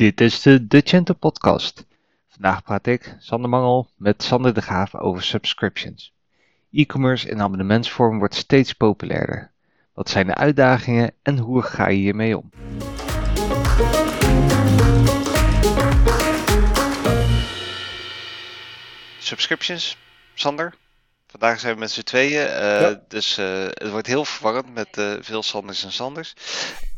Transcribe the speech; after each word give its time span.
Dit 0.00 0.20
is 0.20 0.42
de 0.42 0.66
Decento 0.66 1.14
podcast. 1.14 1.86
Vandaag 2.28 2.62
praat 2.62 2.86
ik, 2.86 3.16
Sander 3.18 3.50
Mangel, 3.50 3.90
met 3.96 4.22
Sander 4.22 4.54
de 4.54 4.60
Graaf 4.60 4.94
over 4.94 5.22
subscriptions. 5.22 6.12
E-commerce 6.72 7.28
in 7.28 7.40
abonnementsvorm 7.40 8.18
wordt 8.18 8.34
steeds 8.34 8.72
populairder. 8.72 9.50
Wat 9.94 10.10
zijn 10.10 10.26
de 10.26 10.34
uitdagingen 10.34 11.14
en 11.22 11.38
hoe 11.38 11.62
ga 11.62 11.88
je 11.88 11.96
hiermee 11.96 12.38
om? 12.38 12.50
Subscriptions, 19.18 19.96
Sander? 20.34 20.74
Vandaag 21.26 21.60
zijn 21.60 21.74
we 21.74 21.80
met 21.80 21.90
z'n 21.90 22.02
tweeën, 22.02 22.46
uh, 22.46 22.90
dus 23.08 23.38
uh, 23.38 23.64
het 23.64 23.90
wordt 23.90 24.06
heel 24.06 24.24
verwarrend 24.24 24.74
met 24.74 24.98
uh, 24.98 25.14
veel 25.20 25.42
Sanders 25.42 25.84
en 25.84 25.92
Sanders. 25.92 26.34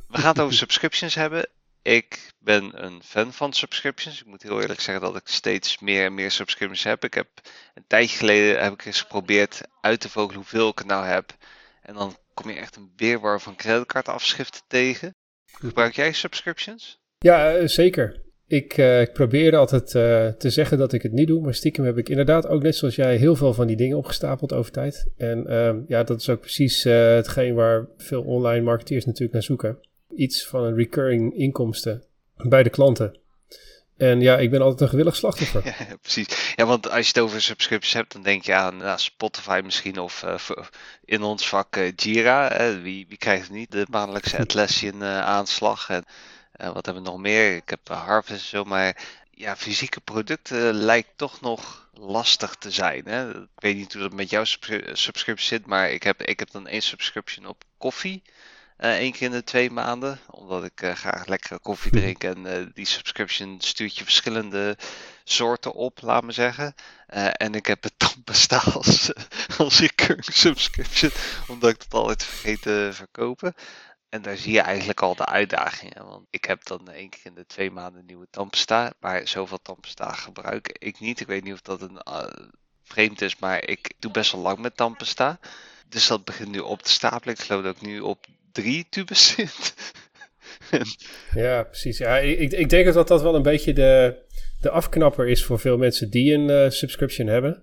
We 0.08 0.18
gaan 0.18 0.32
het 0.32 0.40
over 0.40 0.56
subscriptions 0.64 1.14
hebben. 1.14 1.48
Ik 1.82 2.32
ben 2.38 2.84
een 2.84 3.02
fan 3.02 3.32
van 3.32 3.52
subscriptions. 3.52 4.20
Ik 4.20 4.26
moet 4.26 4.42
heel 4.42 4.60
eerlijk 4.60 4.80
zeggen 4.80 5.04
dat 5.04 5.16
ik 5.16 5.26
steeds 5.28 5.78
meer 5.78 6.04
en 6.04 6.14
meer 6.14 6.30
subscriptions 6.30 6.82
heb. 6.82 7.04
Ik 7.04 7.14
heb 7.14 7.28
een 7.74 7.84
tijdje 7.86 8.16
geleden 8.16 8.62
heb 8.62 8.72
ik 8.72 8.84
eens 8.84 9.00
geprobeerd 9.00 9.60
uit 9.80 10.00
te 10.00 10.08
vogelen 10.08 10.36
hoeveel 10.36 10.68
ik 10.68 10.84
nou 10.84 11.06
heb. 11.06 11.36
En 11.82 11.94
dan 11.94 12.16
kom 12.34 12.50
je 12.50 12.56
echt 12.56 12.76
een 12.76 12.92
weerwar 12.96 13.40
van 13.40 13.56
creditcardafschriften 13.56 14.60
tegen. 14.66 15.14
Gebruik 15.46 15.94
jij 15.94 16.12
subscriptions? 16.12 17.00
Ja, 17.18 17.66
zeker. 17.66 18.20
Ik, 18.46 18.76
uh, 18.76 19.00
ik 19.00 19.12
probeer 19.12 19.56
altijd 19.56 19.94
uh, 19.94 20.28
te 20.28 20.50
zeggen 20.50 20.78
dat 20.78 20.92
ik 20.92 21.02
het 21.02 21.12
niet 21.12 21.26
doe, 21.26 21.42
maar 21.42 21.54
stiekem 21.54 21.84
heb 21.84 21.98
ik 21.98 22.08
inderdaad 22.08 22.46
ook 22.46 22.62
net 22.62 22.76
zoals 22.76 22.94
jij 22.94 23.16
heel 23.16 23.36
veel 23.36 23.54
van 23.54 23.66
die 23.66 23.76
dingen 23.76 23.96
opgestapeld 23.96 24.52
over 24.52 24.72
tijd. 24.72 25.10
En 25.16 25.44
uh, 25.48 25.74
ja, 25.86 26.02
dat 26.02 26.20
is 26.20 26.28
ook 26.28 26.40
precies 26.40 26.84
hetgeen 26.84 27.54
waar 27.54 27.86
veel 27.96 28.22
online 28.22 28.64
marketeers 28.64 29.04
natuurlijk 29.04 29.32
naar 29.32 29.42
zoeken. 29.42 29.78
Iets 30.16 30.46
van 30.46 30.64
een 30.64 30.74
recurring 30.74 31.34
inkomsten 31.34 32.04
bij 32.36 32.62
de 32.62 32.70
klanten. 32.70 33.16
En 33.96 34.20
ja, 34.20 34.38
ik 34.38 34.50
ben 34.50 34.60
altijd 34.60 34.80
een 34.80 34.88
gewillig 34.88 35.16
slachtoffer. 35.16 35.64
Ja, 35.88 35.96
precies. 36.00 36.52
Ja, 36.56 36.66
want 36.66 36.90
als 36.90 37.00
je 37.00 37.12
het 37.14 37.18
over 37.18 37.42
subscripties 37.42 37.92
hebt, 37.92 38.12
dan 38.12 38.22
denk 38.22 38.44
je 38.44 38.54
aan 38.54 38.76
nou, 38.76 38.98
Spotify 38.98 39.60
misschien 39.64 39.98
of 39.98 40.22
uh, 40.22 40.34
in 41.04 41.22
ons 41.22 41.48
vak 41.48 41.76
uh, 41.76 41.92
Jira. 41.96 42.60
Uh, 42.60 42.82
wie, 42.82 43.06
wie 43.08 43.18
krijgt 43.18 43.50
niet 43.50 43.70
de 43.70 43.86
maandelijkse 43.90 44.38
Atlassian 44.38 45.04
aanslag? 45.04 45.88
En 45.90 46.04
wat 46.72 46.84
hebben 46.86 47.02
we 47.02 47.10
nog 47.10 47.18
meer? 47.18 47.56
Ik 47.56 47.68
heb 47.68 47.88
Harvest 47.88 48.46
zo, 48.46 48.64
maar 48.64 48.96
ja, 49.30 49.56
fysieke 49.56 50.00
producten 50.00 50.72
lijkt 50.72 51.12
toch 51.16 51.40
nog 51.40 51.88
lastig 51.94 52.54
te 52.54 52.70
zijn. 52.70 53.06
Hè? 53.06 53.30
Ik 53.30 53.48
weet 53.54 53.76
niet 53.76 53.92
hoe 53.92 54.02
dat 54.02 54.12
met 54.12 54.30
jouw 54.30 54.44
subscriptie 54.92 55.46
zit, 55.46 55.66
maar 55.66 55.90
ik 55.90 56.02
heb, 56.02 56.22
ik 56.22 56.38
heb 56.38 56.50
dan 56.50 56.66
één 56.66 56.82
subscription 56.82 57.46
op 57.46 57.64
koffie. 57.78 58.22
Uh, 58.82 58.90
één 58.90 59.12
keer 59.12 59.22
in 59.22 59.30
de 59.30 59.44
twee 59.44 59.70
maanden. 59.70 60.20
Omdat 60.30 60.64
ik 60.64 60.82
uh, 60.82 60.94
graag 60.94 61.26
lekkere 61.26 61.58
koffie 61.58 61.92
mhm. 61.92 62.00
drink. 62.00 62.24
En 62.24 62.46
uh, 62.46 62.66
die 62.74 62.86
subscription 62.86 63.60
stuurt 63.60 63.96
je 63.96 64.04
verschillende 64.04 64.76
soorten 65.24 65.72
op, 65.72 66.00
laat 66.02 66.24
me 66.24 66.32
zeggen. 66.32 66.74
en 67.32 67.54
ik 67.54 67.66
heb 67.66 67.82
het 67.82 67.92
tandpasta 67.96 68.62
als, 68.74 69.12
als 69.58 69.78
recurring 69.78 70.24
subscription. 70.24 71.10
Omdat 71.48 71.70
ik 71.70 71.82
het 71.82 71.94
altijd 71.94 72.24
vergeet 72.24 72.62
te 72.62 72.88
verkopen. 72.92 73.54
En 74.08 74.22
daar 74.22 74.36
zie 74.36 74.52
je 74.52 74.60
eigenlijk 74.60 75.00
al 75.00 75.14
de 75.14 75.26
uitdagingen. 75.26 76.06
Want 76.06 76.26
ik 76.30 76.44
heb 76.44 76.64
dan 76.64 76.88
één 76.88 77.08
keer 77.08 77.26
in 77.26 77.34
de 77.34 77.46
twee 77.46 77.70
maanden 77.70 78.06
nieuwe 78.06 78.26
tandpasta. 78.30 78.92
Maar 79.00 79.28
zoveel 79.28 79.62
tandpasta 79.62 80.12
gebruik 80.12 80.68
ik 80.78 81.00
niet. 81.00 81.20
Ik 81.20 81.26
weet 81.26 81.44
niet 81.44 81.54
of 81.54 81.60
dat 81.60 81.80
een 81.80 82.00
vreemd 82.82 83.20
is. 83.20 83.38
Maar 83.38 83.64
ik 83.64 83.92
doe 83.98 84.10
best 84.10 84.32
wel 84.32 84.40
lang 84.40 84.58
met 84.58 84.76
tandpasta. 84.76 85.38
Dus 85.88 86.06
dat 86.06 86.24
begint 86.24 86.50
nu 86.50 86.58
op 86.58 86.82
te 86.82 86.90
stapelen. 86.90 87.34
Ik 87.34 87.40
geloof 87.40 87.62
dat 87.62 87.76
ik 87.76 87.82
nu 87.82 88.00
op 88.00 88.26
drie 88.52 88.86
tubes 88.90 89.34
zit. 89.34 89.74
ja, 91.34 91.62
precies. 91.62 91.98
Ja, 91.98 92.18
ik, 92.18 92.52
ik 92.52 92.68
denk 92.68 92.92
dat 92.92 93.08
dat 93.08 93.22
wel 93.22 93.34
een 93.34 93.42
beetje 93.42 93.72
de, 93.72 94.14
de 94.60 94.70
afknapper 94.70 95.28
is 95.28 95.44
voor 95.44 95.58
veel 95.58 95.76
mensen 95.76 96.10
die 96.10 96.34
een 96.34 96.48
uh, 96.48 96.70
subscription 96.70 97.26
hebben. 97.26 97.62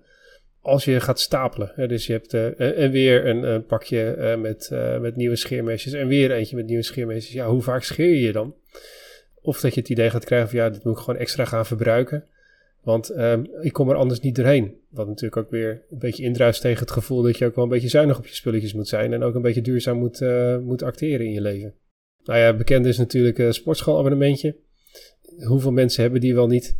Als 0.62 0.84
je 0.84 1.00
gaat 1.00 1.20
stapelen. 1.20 1.72
Hè, 1.74 1.88
dus 1.88 2.06
je 2.06 2.12
hebt 2.12 2.34
uh, 2.34 2.78
en 2.78 2.90
weer 2.90 3.26
een, 3.26 3.66
pakje 3.66 4.36
met, 4.38 4.70
met 5.00 5.16
nieuwe 5.16 5.36
scheermesjes 5.36 5.92
en 5.92 6.08
weer 6.08 6.32
eentje 6.32 6.56
met 6.56 6.66
nieuwe 6.66 6.82
scheermesjes. 6.82 7.32
Ja, 7.32 7.46
hoe 7.46 7.62
vaak 7.62 7.82
scheer 7.82 8.08
je 8.08 8.20
je 8.20 8.32
dan? 8.32 8.54
Of 9.42 9.60
dat 9.60 9.74
je 9.74 9.80
het 9.80 9.88
idee 9.88 10.10
gaat 10.10 10.24
krijgen 10.24 10.48
van 10.48 10.58
ja, 10.58 10.68
dit 10.70 10.84
moet 10.84 10.96
ik 10.96 11.02
gewoon 11.02 11.20
extra 11.20 11.44
gaan 11.44 11.66
verbruiken. 11.66 12.24
Want 12.82 13.16
um, 13.16 13.46
ik 13.60 13.72
kom 13.72 13.90
er 13.90 13.96
anders 13.96 14.20
niet 14.20 14.34
doorheen. 14.34 14.74
Wat 14.88 15.06
natuurlijk 15.06 15.36
ook 15.36 15.50
weer 15.50 15.82
een 15.90 15.98
beetje 15.98 16.22
indruist 16.22 16.60
tegen 16.60 16.80
het 16.80 16.90
gevoel 16.90 17.22
dat 17.22 17.38
je 17.38 17.46
ook 17.46 17.54
wel 17.54 17.64
een 17.64 17.70
beetje 17.70 17.88
zuinig 17.88 18.18
op 18.18 18.26
je 18.26 18.34
spulletjes 18.34 18.72
moet 18.72 18.88
zijn. 18.88 19.12
En 19.12 19.22
ook 19.22 19.34
een 19.34 19.42
beetje 19.42 19.62
duurzaam 19.62 19.98
moet, 19.98 20.20
uh, 20.20 20.58
moet 20.58 20.82
acteren 20.82 21.26
in 21.26 21.32
je 21.32 21.40
leven. 21.40 21.74
Nou 22.24 22.38
ja, 22.38 22.54
bekend 22.54 22.86
is 22.86 22.98
natuurlijk 22.98 23.38
een 23.38 23.54
sportschoolabonnementje. 23.54 24.56
Hoeveel 25.46 25.72
mensen 25.72 26.02
hebben 26.02 26.20
die 26.20 26.34
wel 26.34 26.46
niet? 26.46 26.76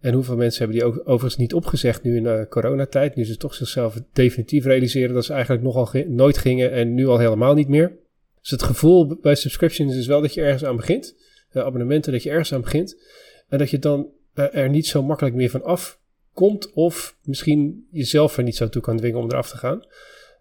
En 0.00 0.14
hoeveel 0.14 0.36
mensen 0.36 0.58
hebben 0.58 0.78
die 0.78 0.86
ook 0.86 1.00
overigens 1.00 1.36
niet 1.36 1.54
opgezegd 1.54 2.02
nu 2.02 2.16
in 2.16 2.22
de 2.22 2.46
coronatijd? 2.48 3.16
Nu 3.16 3.24
ze 3.24 3.36
toch 3.36 3.54
zichzelf 3.54 4.00
definitief 4.12 4.64
realiseren 4.64 5.14
dat 5.14 5.24
ze 5.24 5.32
eigenlijk 5.32 5.62
nogal 5.62 5.88
nooit 6.06 6.38
gingen 6.38 6.70
en 6.70 6.94
nu 6.94 7.06
al 7.06 7.18
helemaal 7.18 7.54
niet 7.54 7.68
meer. 7.68 7.96
Dus 8.40 8.50
het 8.50 8.62
gevoel 8.62 9.18
bij 9.20 9.34
subscriptions 9.34 9.96
is 9.96 10.06
wel 10.06 10.20
dat 10.20 10.34
je 10.34 10.40
ergens 10.40 10.64
aan 10.64 10.76
begint. 10.76 11.16
Abonnementen, 11.52 12.12
dat 12.12 12.22
je 12.22 12.30
ergens 12.30 12.52
aan 12.52 12.60
begint. 12.60 13.00
En 13.48 13.58
dat 13.58 13.70
je 13.70 13.78
dan 13.78 14.08
er 14.36 14.68
niet 14.68 14.86
zo 14.86 15.02
makkelijk 15.02 15.34
meer 15.34 15.50
van 15.50 15.62
af 15.62 16.00
komt. 16.32 16.72
Of 16.72 17.16
misschien 17.22 17.86
jezelf 17.90 18.36
er 18.36 18.42
niet 18.42 18.56
zo 18.56 18.68
toe 18.68 18.82
kan 18.82 18.96
dwingen 18.96 19.20
om 19.20 19.30
eraf 19.30 19.50
te 19.50 19.56
gaan. 19.56 19.86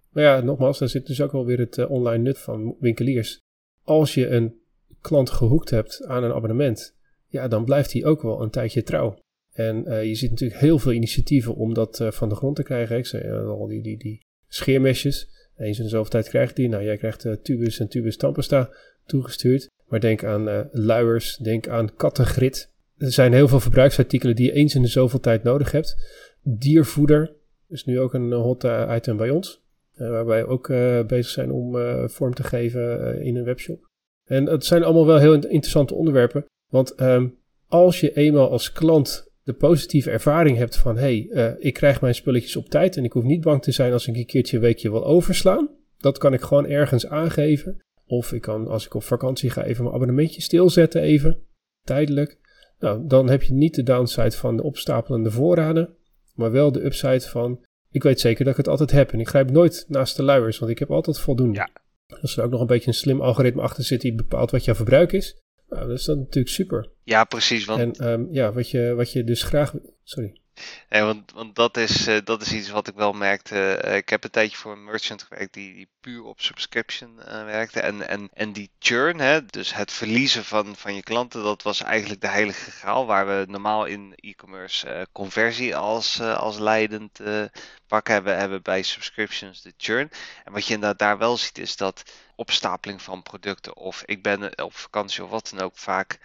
Maar 0.10 0.24
ja, 0.24 0.40
nogmaals, 0.40 0.80
daar 0.80 0.90
zit 0.90 1.08
dus 1.08 1.22
ook 1.22 1.32
wel 1.32 1.46
weer 1.46 1.60
het 1.60 1.78
uh, 1.78 1.92
online 1.92 2.24
nut 2.24 2.40
van 2.40 2.76
winkeliers. 2.80 3.40
Als 3.84 4.14
je 4.14 4.28
een 4.28 4.56
klant 5.02 5.30
gehoekt 5.30 5.70
hebt 5.70 6.06
aan 6.06 6.24
een 6.24 6.34
abonnement, 6.34 6.96
ja, 7.28 7.48
dan 7.48 7.66
blijft 7.66 7.94
hij 7.94 8.06
ook 8.06 8.22
wel 8.22 8.42
een 8.42 8.50
tijdje 8.50 8.84
trouw. 8.84 9.20
En 9.52 9.84
uh, 9.88 10.04
je 10.04 10.16
ziet 10.16 10.30
natuurlijk 10.30 10.60
heel 10.60 10.80
veel 10.80 10.92
initiatieven 10.92 11.56
om 11.56 11.74
dat 11.74 12.04
van 12.10 12.30
de 12.30 12.36
grond 12.36 12.56
te 12.56 12.64
krijgen. 12.64 12.98
Ik 12.98 13.06
zei 13.06 13.32
al 13.32 13.68
die, 13.68 13.82
die, 13.82 13.98
die 13.98 14.22
scheermesjes. 14.48 15.34
Eens 15.58 15.80
in 15.80 15.90
zoveel 15.90 16.12
tijd 16.12 16.30
krijgt 16.30 16.56
die. 16.56 16.70
Nou, 16.70 16.84
jij 16.84 16.98
krijgt 16.98 17.28
tubus 17.44 17.80
en 17.80 17.88
tubus 17.88 18.18
tandpasta 18.18 18.70
toegestuurd. 19.06 19.70
Maar 19.88 20.00
denk 20.00 20.24
aan 20.24 20.70
luiers, 20.72 21.38
denk 21.38 21.68
aan 21.68 21.96
kattengrit 21.96 22.74
er 22.98 23.12
zijn 23.12 23.34
heel 23.34 23.48
veel 23.48 23.60
verbruiksartikelen 23.60 24.36
die 24.36 24.46
je 24.46 24.52
eens 24.52 24.76
in 24.76 24.82
de 24.82 24.88
zoveel 24.88 25.20
tijd 25.20 25.44
nodig 25.44 25.72
hebt. 25.72 25.96
Diervoeder 26.42 27.34
is 27.68 27.86
nu 27.86 28.00
ook 28.00 28.14
een 28.14 28.32
hot 28.32 28.64
eh, 28.64 28.94
item 28.96 29.18
bij 29.18 29.30
ons. 29.30 29.64
Uh, 29.98 30.10
waar 30.10 30.26
wij 30.26 30.46
ook 30.46 30.68
bezig 31.08 31.32
zijn 31.32 31.52
om 31.52 31.76
vorm 32.10 32.34
te 32.34 32.44
geven 32.44 33.22
in 33.22 33.36
een 33.36 33.44
webshop. 33.44 33.90
En 34.24 34.46
het 34.46 34.66
zijn 34.66 34.84
allemaal 34.84 35.06
wel 35.06 35.20
heel 35.20 35.34
interessante 35.34 35.96
onderwerpen. 35.96 36.46
Want 36.72 37.02
um, 37.02 37.38
als 37.68 38.00
je 38.00 38.14
eenmaal 38.14 38.50
als 38.50 38.72
klant 38.72 39.32
de 39.44 39.54
positieve 39.54 40.12
ervaring 40.12 40.58
hebt 40.58 40.78
van... 40.78 40.98
hey, 40.98 41.18
ik 41.60 41.74
krijg 41.74 42.02
mijn 42.02 42.16
spulletjes 42.16 42.56
op 42.56 42.70
tijd 42.70 42.98
en 42.98 43.04
ik 43.04 43.12
hoef 43.12 43.24
niet 43.24 43.42
bang 43.42 43.62
te 43.62 43.72
zijn 43.72 43.94
als 43.94 44.08
ik 44.08 44.16
een 44.16 44.26
keertje 44.26 44.56
een 44.56 44.62
weekje 44.62 44.92
wil 44.92 45.06
overslaan. 45.06 45.70
Dat 45.98 46.18
kan 46.18 46.34
ik 46.34 46.42
gewoon 46.42 46.68
ergens 46.68 47.08
aangeven. 47.08 47.84
Of 48.06 48.34
ik 48.34 48.42
kan, 48.42 48.68
als 48.68 48.86
ik 48.86 48.94
op 48.94 49.04
vakantie 49.04 49.50
ga, 49.50 49.64
even 49.64 49.84
mijn 49.84 49.96
abonnementje 49.96 50.42
stilzetten 50.42 51.02
even. 51.02 51.40
Tijdelijk. 51.84 52.40
Nou, 52.80 53.08
dan 53.08 53.30
heb 53.30 53.44
je 53.44 53.54
niet 53.54 53.76
de 53.76 53.84
downside 53.84 54.32
van 54.32 54.58
de 54.58 54.64
opstapelende 54.64 55.32
voorraden, 55.32 55.96
maar 56.34 56.52
wel 56.52 56.72
de 56.72 56.86
upside 56.86 57.22
van 57.22 57.66
ik 57.90 58.04
weet 58.04 58.20
zeker 58.20 58.44
dat 58.44 58.54
ik 58.54 58.58
het 58.58 58.68
altijd 58.68 58.92
heb 58.92 59.12
en 59.12 59.20
ik 59.20 59.28
grijp 59.28 59.52
nooit 59.52 59.86
naast 59.88 60.16
de 60.16 60.24
luiers, 60.24 60.60
want 60.60 60.72
ik 60.72 60.80
heb 60.80 60.92
altijd 60.92 61.20
voldoende. 61.20 61.56
Ja. 61.56 61.70
Als 62.22 62.38
er 62.38 62.44
ook 62.44 62.52
nog 62.52 62.62
een 62.62 62.68
beetje 62.68 62.88
een 62.88 62.94
slim 62.94 63.22
algoritme 63.22 63.62
achter 63.62 63.84
zit 63.84 64.02
die 64.02 64.16
bepaalt 64.16 64.52
wat 64.52 64.66
jouw 64.66 64.76
verbruik 64.76 65.12
is, 65.12 65.42
nou, 65.70 65.88
dat 65.88 65.98
is 65.98 66.06
dan 66.06 66.18
natuurlijk 66.18 66.54
super. 66.54 66.90
Ja, 67.04 67.24
precies. 67.24 67.66
Want... 67.66 68.00
En 68.00 68.12
um, 68.12 68.28
ja, 68.32 68.54
wat 68.54 68.70
je, 68.70 68.94
wat 68.96 69.12
je 69.12 69.24
dus 69.24 69.44
graag. 69.44 69.74
Sorry. 70.04 70.42
Nee, 70.90 71.02
want, 71.02 71.32
want 71.32 71.56
dat, 71.56 71.78
is, 71.78 72.08
uh, 72.08 72.18
dat 72.24 72.42
is 72.42 72.54
iets 72.54 72.70
wat 72.70 72.88
ik 72.88 72.96
wel 72.96 73.14
merkte. 73.14 73.82
Uh, 73.86 73.96
ik 73.96 74.10
heb 74.10 74.24
een 74.24 74.30
tijdje 74.30 74.58
voor 74.58 74.72
een 74.72 74.84
merchant 74.84 75.24
gewerkt 75.24 75.54
die, 75.54 75.74
die 75.74 75.90
puur 76.00 76.24
op 76.24 76.42
subscription 76.42 77.20
uh, 77.20 77.44
werkte. 77.44 77.80
En, 77.80 78.08
en, 78.08 78.30
en 78.34 78.52
die 78.52 78.70
churn, 78.80 79.20
hè, 79.20 79.46
dus 79.46 79.74
het 79.74 79.92
verliezen 79.92 80.46
van, 80.46 80.76
van 80.76 80.96
je 80.96 81.04
klanten, 81.04 81.44
dat 81.44 81.64
was 81.64 81.82
eigenlijk 81.82 82.22
de 82.22 82.28
heilige 82.28 82.72
graal. 82.72 83.06
Waar 83.06 83.28
we 83.28 83.46
normaal 83.48 83.86
in 83.86 84.14
e-commerce 84.16 85.08
conversie 85.12 85.76
als, 85.76 86.22
als 86.22 86.58
leidend 86.58 87.20
pakken 87.88 88.14
hebben, 88.14 88.38
hebben 88.38 88.62
bij 88.62 88.82
subscriptions 88.82 89.62
de 89.62 89.74
churn. 89.78 90.12
En 90.44 90.54
wat 90.54 90.68
je 90.68 90.74
inderdaad 90.74 91.00
daar 91.00 91.18
wel 91.18 91.38
ziet 91.38 91.58
is 91.58 91.76
dat 91.76 92.04
opstapeling 92.36 93.02
van 93.02 93.24
producten 93.24 93.76
of 93.76 94.04
ik 94.06 94.24
ben 94.24 94.64
op 94.64 94.76
vakantie 94.76 95.24
of 95.24 95.30
wat 95.30 95.50
dan 95.50 95.66
ook 95.66 95.78
vaak 95.78 96.20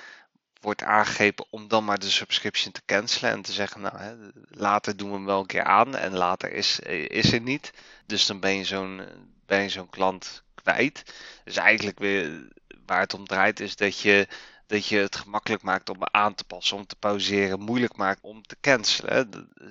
wordt 0.61 0.83
aangegrepen 0.83 1.45
om 1.51 1.69
dan 1.69 1.85
maar 1.85 1.99
de 1.99 2.11
subscription 2.11 2.73
te 2.73 2.83
cancelen 2.87 3.31
en 3.31 3.43
te 3.43 3.53
zeggen, 3.53 3.81
nou, 3.81 3.97
hè, 3.99 4.13
later 4.49 4.97
doen 4.97 5.09
we 5.09 5.15
hem 5.15 5.25
wel 5.25 5.41
een 5.41 5.47
keer 5.47 5.65
aan 5.65 5.97
en 5.97 6.13
later 6.13 6.53
is, 6.53 6.81
is 7.07 7.33
er 7.33 7.41
niet. 7.41 7.73
Dus 8.07 8.27
dan 8.27 8.41
ben 8.41 8.57
je 8.57 8.65
zo'n 8.65 9.01
je 9.47 9.69
zo'n 9.69 9.91
klant 9.91 10.43
kwijt. 10.55 11.15
Dus 11.45 11.57
eigenlijk 11.57 11.99
weer 11.99 12.49
waar 12.87 13.01
het 13.01 13.15
om 13.15 13.27
draait 13.27 13.61
is 13.61 13.77
dat 13.77 13.99
je, 13.99 14.27
dat 14.67 14.87
je 14.87 14.97
het 14.97 15.17
gemakkelijk 15.17 15.63
maakt 15.63 15.91
om 15.91 15.97
aan 16.01 16.35
te 16.35 16.45
passen, 16.45 16.77
om 16.77 16.87
te 16.87 16.97
pauzeren, 16.99 17.61
moeilijk 17.61 17.97
maakt 17.97 18.23
om 18.23 18.43
te 18.43 18.57
cancelen. 18.61 19.29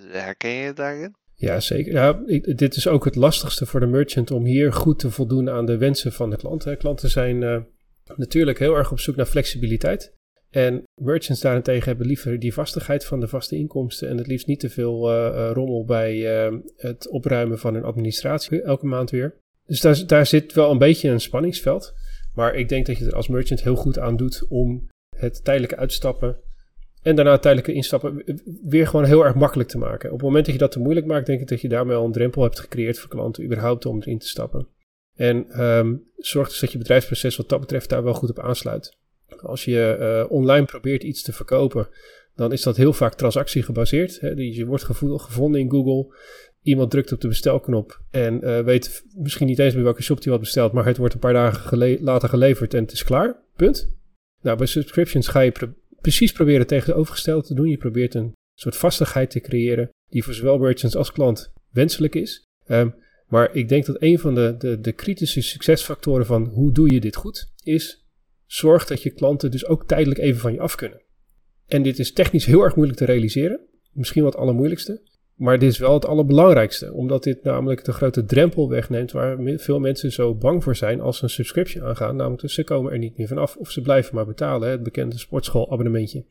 Herken 0.08 0.50
je 0.50 0.74
daarin? 0.74 1.16
Ja, 1.36 1.60
zeker. 1.60 1.94
Ja, 1.94 2.14
dit 2.56 2.76
is 2.76 2.88
ook 2.88 3.06
het 3.06 3.16
lastigste 3.16 3.66
voor 3.66 3.80
de 3.80 3.86
merchant 3.86 4.32
om 4.32 4.46
hier 4.46 4.74
goed 4.74 5.00
te 5.00 5.12
voldoen 5.12 5.50
aan 5.50 5.66
de 5.66 5.78
wensen 5.78 6.14
van 6.14 6.30
de 6.30 6.38
klant. 6.38 6.78
Klanten 6.78 7.10
zijn 7.10 7.66
natuurlijk 8.16 8.60
heel 8.60 8.76
erg 8.76 8.92
op 8.92 9.00
zoek 9.00 9.16
naar 9.16 9.26
flexibiliteit. 9.26 10.18
En 10.50 10.84
merchants 11.02 11.42
daarentegen 11.42 11.86
hebben 11.86 12.08
liever 12.08 12.40
die 12.40 12.54
vastigheid 12.54 13.06
van 13.06 13.20
de 13.20 13.28
vaste 13.28 13.56
inkomsten 13.56 14.10
en 14.10 14.18
het 14.18 14.28
liefst 14.28 14.48
niet 14.48 14.60
te 14.60 14.70
veel 14.70 15.12
uh, 15.12 15.52
rommel 15.54 15.86
bij 15.86 16.48
uh, 16.48 16.58
het 16.76 17.10
opruimen 17.10 17.60
van 17.60 17.74
hun 17.74 17.84
administratie 17.84 18.62
elke 18.62 18.86
maand 18.86 19.10
weer. 19.10 19.36
Dus 19.66 19.82
daar, 19.82 20.04
daar 20.08 20.26
zit 20.26 20.54
wel 20.54 20.72
een 20.72 20.78
beetje 20.78 21.10
een 21.10 21.22
spanningsveld. 21.22 21.94
Maar 22.34 22.56
ik 22.56 22.70
denk 22.70 22.86
dat 22.86 22.98
je 22.98 23.06
er 23.06 23.16
als 23.16 23.28
merchant 23.28 23.64
heel 23.64 23.76
goed 23.76 24.00
aan 24.00 24.16
doet 24.16 24.46
om 24.50 24.88
het 25.18 25.44
tijdelijke 25.44 25.78
uitstappen 25.78 26.38
en 27.02 27.16
daarna 27.16 27.38
tijdelijke 27.38 27.74
instappen 27.74 28.24
weer 28.64 28.88
gewoon 28.88 29.06
heel 29.06 29.26
erg 29.26 29.36
makkelijk 29.36 29.70
te 29.70 29.78
maken. 29.78 30.10
Op 30.12 30.16
het 30.16 30.26
moment 30.26 30.46
dat 30.46 30.54
je 30.54 30.60
dat 30.60 30.72
te 30.72 30.80
moeilijk 30.80 31.06
maakt, 31.06 31.26
denk 31.26 31.42
ik 31.42 31.48
dat 31.48 31.62
je 31.62 31.70
daarmee 31.70 31.96
al 31.96 32.06
een 32.06 32.12
drempel 32.12 32.44
hebt 32.44 32.60
gecreëerd 32.60 33.00
voor 33.00 33.10
klanten 33.10 33.44
überhaupt 33.44 33.86
om 33.86 34.02
erin 34.02 34.20
te 34.20 34.28
stappen. 34.28 34.68
En 35.16 35.62
um, 35.64 36.04
zorg 36.18 36.50
dus 36.50 36.60
dat 36.60 36.72
je 36.72 36.78
bedrijfsproces 36.78 37.36
wat 37.36 37.50
dat 37.50 37.60
betreft 37.60 37.90
daar 37.90 38.04
wel 38.04 38.14
goed 38.14 38.30
op 38.30 38.40
aansluit. 38.40 38.98
Als 39.44 39.66
je 39.66 39.98
uh, 40.00 40.32
online 40.32 40.66
probeert 40.66 41.04
iets 41.04 41.22
te 41.22 41.34
verkopen, 41.34 41.88
dan 42.36 42.52
is 42.52 42.62
dat 42.62 42.78
heel 42.78 42.94
vaak 42.94 43.14
transactiegebaseerd. 43.14 44.20
Hè? 44.20 44.30
Je 44.30 44.66
wordt 44.66 44.84
gevonden 44.84 45.62
in 45.62 45.70
Google. 45.70 46.16
Iemand 46.62 46.92
drukt 46.92 47.12
op 47.12 47.22
de 47.22 47.28
bestelknop 47.28 48.02
en 48.12 48.40
uh, 48.44 48.60
weet 48.60 49.04
misschien 49.16 49.48
niet 49.48 49.60
eens 49.60 49.74
meer 49.74 49.84
welke 49.84 50.04
shop 50.04 50.22
die 50.22 50.32
wat 50.32 50.42
bestelt, 50.42 50.72
maar 50.72 50.86
het 50.86 50.98
wordt 50.98 51.14
een 51.14 51.20
paar 51.20 51.34
dagen 51.34 52.02
later 52.02 52.30
geleverd 52.30 52.74
en 52.74 52.82
het 52.82 52.92
is 52.92 53.04
klaar. 53.04 53.44
Punt. 53.56 53.98
Nou, 54.42 54.58
bij 54.58 54.68
subscriptions 54.68 55.28
ga 55.28 55.40
je 55.40 55.74
precies 56.02 56.32
proberen 56.32 56.68
tegenovergesteld 56.68 57.46
te 57.46 57.54
doen. 57.54 57.70
Je 57.70 57.78
probeert 57.78 58.16
een 58.16 58.34
soort 58.54 58.76
vastigheid 58.76 59.30
te 59.30 59.40
creëren 59.40 59.90
die 60.10 60.24
voor 60.24 60.34
zowel 60.34 60.58
merchants 60.58 60.96
als 60.96 61.12
klant 61.12 61.52
wenselijk 61.72 62.16
is. 62.16 62.44
Um, 62.68 62.96
maar 63.28 63.56
ik 63.56 63.70
denk 63.70 63.86
dat 63.86 63.96
een 64.00 64.20
van 64.20 64.36
de, 64.36 64.56
de, 64.58 64.80
de 64.80 64.92
kritische 64.92 65.42
succesfactoren 65.42 66.26
van 66.26 66.46
hoe 66.46 66.72
doe 66.72 66.94
je 66.94 67.00
dit 67.00 67.16
goed 67.16 67.52
is 67.64 67.99
zorg 68.52 68.86
dat 68.86 69.04
je 69.04 69.10
klanten 69.10 69.52
dus 69.52 69.66
ook 69.66 69.88
tijdelijk 69.88 70.20
even 70.20 70.40
van 70.40 70.54
je 70.54 70.60
af 70.60 70.76
kunnen. 70.76 71.02
En 71.68 71.82
dit 71.82 72.00
is 72.00 72.14
technisch 72.14 72.46
heel 72.46 72.62
erg 72.62 72.76
moeilijk 72.76 73.00
te 73.00 73.06
realiseren. 73.06 73.60
Misschien 73.92 74.24
wat 74.24 74.36
allermoeilijkste. 74.36 75.02
Maar 75.36 75.60
dit 75.60 75.72
is 75.72 75.78
wel 75.78 75.94
het 75.94 76.06
allerbelangrijkste. 76.06 76.94
Omdat 76.94 77.24
dit 77.24 77.44
namelijk 77.44 77.84
de 77.84 77.92
grote 77.92 78.26
drempel 78.26 78.70
wegneemt 78.70 79.12
waar 79.12 79.38
veel 79.40 79.80
mensen 79.80 80.12
zo 80.12 80.36
bang 80.36 80.64
voor 80.64 80.76
zijn 80.76 81.02
als 81.02 81.18
ze 81.18 81.24
een 81.24 81.30
subscription 81.30 81.84
aangaan. 81.84 82.16
Namelijk 82.16 82.50
ze 82.50 82.64
komen 82.64 82.92
er 82.92 82.98
niet 82.98 83.18
meer 83.18 83.28
vanaf 83.28 83.56
of 83.56 83.72
ze 83.72 83.82
blijven 83.82 84.16
maar 84.16 84.26
betalen. 84.26 84.70
Het 84.70 84.84
bekende 84.84 85.18
sportschoolabonnementje. 85.18 86.26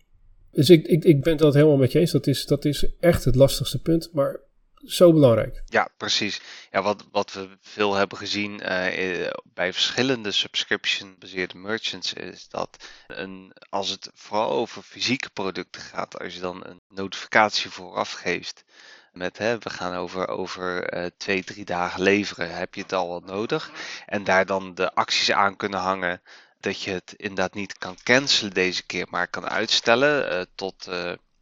Dus 0.50 0.70
ik, 0.70 0.86
ik, 0.86 1.04
ik 1.04 1.22
ben 1.22 1.36
het 1.36 1.54
helemaal 1.54 1.76
met 1.76 1.92
je 1.92 1.98
eens. 1.98 2.10
Dat 2.10 2.26
is, 2.26 2.46
dat 2.46 2.64
is 2.64 2.96
echt 3.00 3.24
het 3.24 3.34
lastigste 3.34 3.82
punt. 3.82 4.10
Maar 4.12 4.40
zo 4.86 5.12
belangrijk. 5.12 5.62
Ja, 5.66 5.88
precies. 5.96 6.40
Ja, 6.70 6.82
wat, 6.82 7.04
wat 7.10 7.32
we 7.32 7.48
veel 7.60 7.94
hebben 7.94 8.18
gezien 8.18 8.52
uh, 8.52 9.30
bij 9.44 9.72
verschillende 9.72 10.32
subscription-baseerde 10.32 11.56
merchants 11.56 12.12
is 12.12 12.48
dat 12.48 12.84
een, 13.06 13.52
als 13.68 13.88
het 13.88 14.10
vooral 14.14 14.50
over 14.50 14.82
fysieke 14.82 15.30
producten 15.30 15.80
gaat, 15.80 16.18
als 16.20 16.34
je 16.34 16.40
dan 16.40 16.66
een 16.66 16.80
notificatie 16.88 17.70
vooraf 17.70 18.12
geeft 18.12 18.64
met 19.12 19.38
hè, 19.38 19.58
we 19.58 19.70
gaan 19.70 19.94
over, 19.94 20.28
over 20.28 20.94
uh, 20.94 21.06
twee, 21.16 21.44
drie 21.44 21.64
dagen 21.64 22.02
leveren, 22.02 22.56
heb 22.56 22.74
je 22.74 22.82
het 22.82 22.92
al 22.92 23.08
wat 23.08 23.24
nodig. 23.24 23.70
En 24.06 24.24
daar 24.24 24.46
dan 24.46 24.74
de 24.74 24.94
acties 24.94 25.32
aan 25.32 25.56
kunnen 25.56 25.80
hangen 25.80 26.22
dat 26.60 26.82
je 26.82 26.90
het 26.90 27.14
inderdaad 27.16 27.54
niet 27.54 27.78
kan 27.78 27.96
cancelen 28.02 28.52
deze 28.52 28.86
keer, 28.86 29.06
maar 29.10 29.28
kan 29.28 29.48
uitstellen 29.48 30.32
uh, 30.32 30.42
tot 30.54 30.88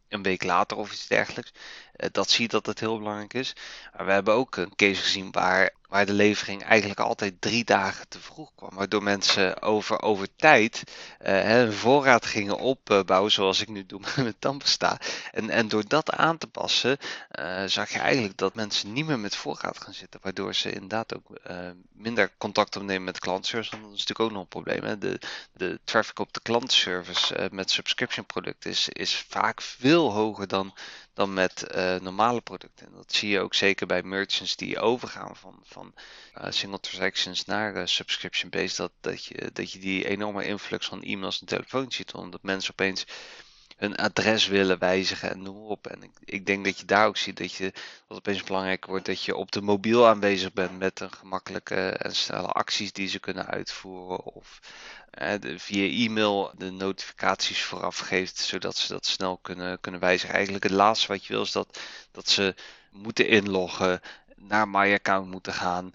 een 0.09 0.23
week 0.23 0.43
later 0.43 0.77
of 0.77 0.91
iets 0.91 1.07
dergelijks. 1.07 1.51
Eh, 1.97 2.09
dat 2.11 2.29
zie 2.29 2.41
je 2.41 2.47
dat 2.47 2.65
het 2.65 2.79
heel 2.79 2.97
belangrijk 2.97 3.33
is. 3.33 3.55
Maar 3.95 4.05
we 4.05 4.11
hebben 4.11 4.33
ook 4.33 4.55
een 4.55 4.75
case 4.75 5.01
gezien 5.01 5.31
waar, 5.31 5.69
waar 5.87 6.05
de 6.05 6.13
levering 6.13 6.63
eigenlijk 6.63 6.99
altijd 6.99 7.41
drie 7.41 7.63
dagen 7.63 8.07
te 8.07 8.19
vroeg 8.19 8.51
kwam. 8.55 8.69
Waardoor 8.73 9.03
mensen 9.03 9.61
over, 9.61 10.01
over 10.01 10.27
tijd 10.35 10.83
uh, 11.21 11.59
een 11.59 11.73
voorraad 11.73 12.25
gingen 12.25 12.57
opbouwen, 12.57 13.31
zoals 13.31 13.61
ik 13.61 13.67
nu 13.67 13.85
doe 13.85 14.01
met 14.15 14.35
tandpasta. 14.39 14.99
En, 15.31 15.49
en 15.49 15.67
door 15.67 15.87
dat 15.87 16.11
aan 16.11 16.37
te 16.37 16.47
passen, 16.47 16.97
uh, 17.39 17.63
zag 17.65 17.89
je 17.89 17.99
eigenlijk 17.99 18.37
dat 18.37 18.55
mensen 18.55 18.93
niet 18.93 19.05
meer 19.05 19.19
met 19.19 19.35
voorraad 19.35 19.81
gaan 19.81 19.93
zitten. 19.93 20.19
Waardoor 20.23 20.55
ze 20.55 20.71
inderdaad 20.71 21.15
ook 21.15 21.25
minder 21.91 22.31
contact 22.37 22.75
opnemen 22.75 23.03
met 23.03 23.19
klantenservice. 23.19 23.71
Want 23.71 23.83
dat 23.83 23.93
is 23.93 23.99
natuurlijk 23.99 24.29
ook 24.29 24.35
nog 24.35 24.41
een 24.41 24.61
probleem. 24.63 24.83
Hè? 24.83 24.97
De, 24.97 25.19
de 25.53 25.79
traffic 25.83 26.19
op 26.19 26.33
de 26.33 26.39
klantenservice 26.41 27.49
met 27.51 27.71
subscription 27.71 28.25
producten 28.25 28.69
is, 28.69 28.89
is 28.89 29.25
vaak 29.29 29.61
veel 29.61 30.11
hoger 30.11 30.47
dan, 30.47 30.73
dan 31.13 31.33
met 31.33 31.65
normale 32.01 32.41
producten. 32.41 32.85
En 32.85 32.93
dat 32.95 33.13
zie 33.13 33.29
je 33.29 33.39
ook 33.39 33.53
zeker 33.53 33.87
bij 33.87 34.03
merchants 34.03 34.55
die 34.55 34.79
overgaan 34.79 35.35
van 35.35 35.63
uh, 35.83 36.45
single 36.49 36.79
transactions 36.79 37.45
naar 37.45 37.87
subscription-based. 37.87 38.77
Dat, 38.77 38.91
dat, 39.01 39.25
je, 39.25 39.49
dat 39.53 39.71
je 39.71 39.79
die 39.79 40.07
enorme 40.07 40.45
influx 40.45 40.87
van 40.87 41.03
e-mails 41.03 41.39
en 41.39 41.47
telefoontjes 41.47 41.95
ziet. 41.95 42.13
Omdat 42.13 42.43
mensen 42.43 42.71
opeens 42.71 43.05
hun 43.77 43.95
adres 43.95 44.47
willen 44.47 44.79
wijzigen 44.79 45.29
en 45.29 45.41
noem 45.41 45.65
op. 45.65 45.87
En 45.87 46.03
ik, 46.03 46.11
ik, 46.23 46.45
denk 46.45 46.65
dat 46.65 46.79
je 46.79 46.85
daar 46.85 47.07
ook 47.07 47.17
ziet 47.17 47.37
dat 47.37 47.53
je 47.53 47.73
dat 48.07 48.17
opeens 48.17 48.43
belangrijk 48.43 48.85
wordt 48.85 49.05
dat 49.05 49.23
je 49.23 49.35
op 49.35 49.51
de 49.51 49.61
mobiel 49.61 50.07
aanwezig 50.07 50.53
bent 50.53 50.77
met 50.77 50.99
een 50.99 51.11
gemakkelijke 51.11 51.89
en 51.89 52.15
snelle 52.15 52.47
acties 52.47 52.91
die 52.91 53.07
ze 53.07 53.19
kunnen 53.19 53.45
uitvoeren. 53.45 54.23
Of 54.23 54.59
via 55.57 56.05
e-mail 56.05 56.51
de 56.57 56.71
notificaties 56.71 57.61
vooraf 57.61 57.97
geeft, 57.97 58.37
zodat 58.37 58.75
ze 58.75 58.93
dat 58.93 59.05
snel 59.05 59.37
kunnen, 59.37 59.79
kunnen 59.79 60.01
wijzigen. 60.01 60.35
Eigenlijk 60.35 60.63
het 60.63 60.73
laatste 60.73 61.07
wat 61.07 61.25
je 61.25 61.33
wil 61.33 61.41
is 61.41 61.51
dat, 61.51 61.79
dat 62.11 62.29
ze 62.29 62.55
moeten 62.91 63.27
inloggen, 63.27 64.01
naar 64.39 64.67
My 64.67 64.93
Account 64.93 65.31
moeten 65.31 65.53
gaan, 65.53 65.93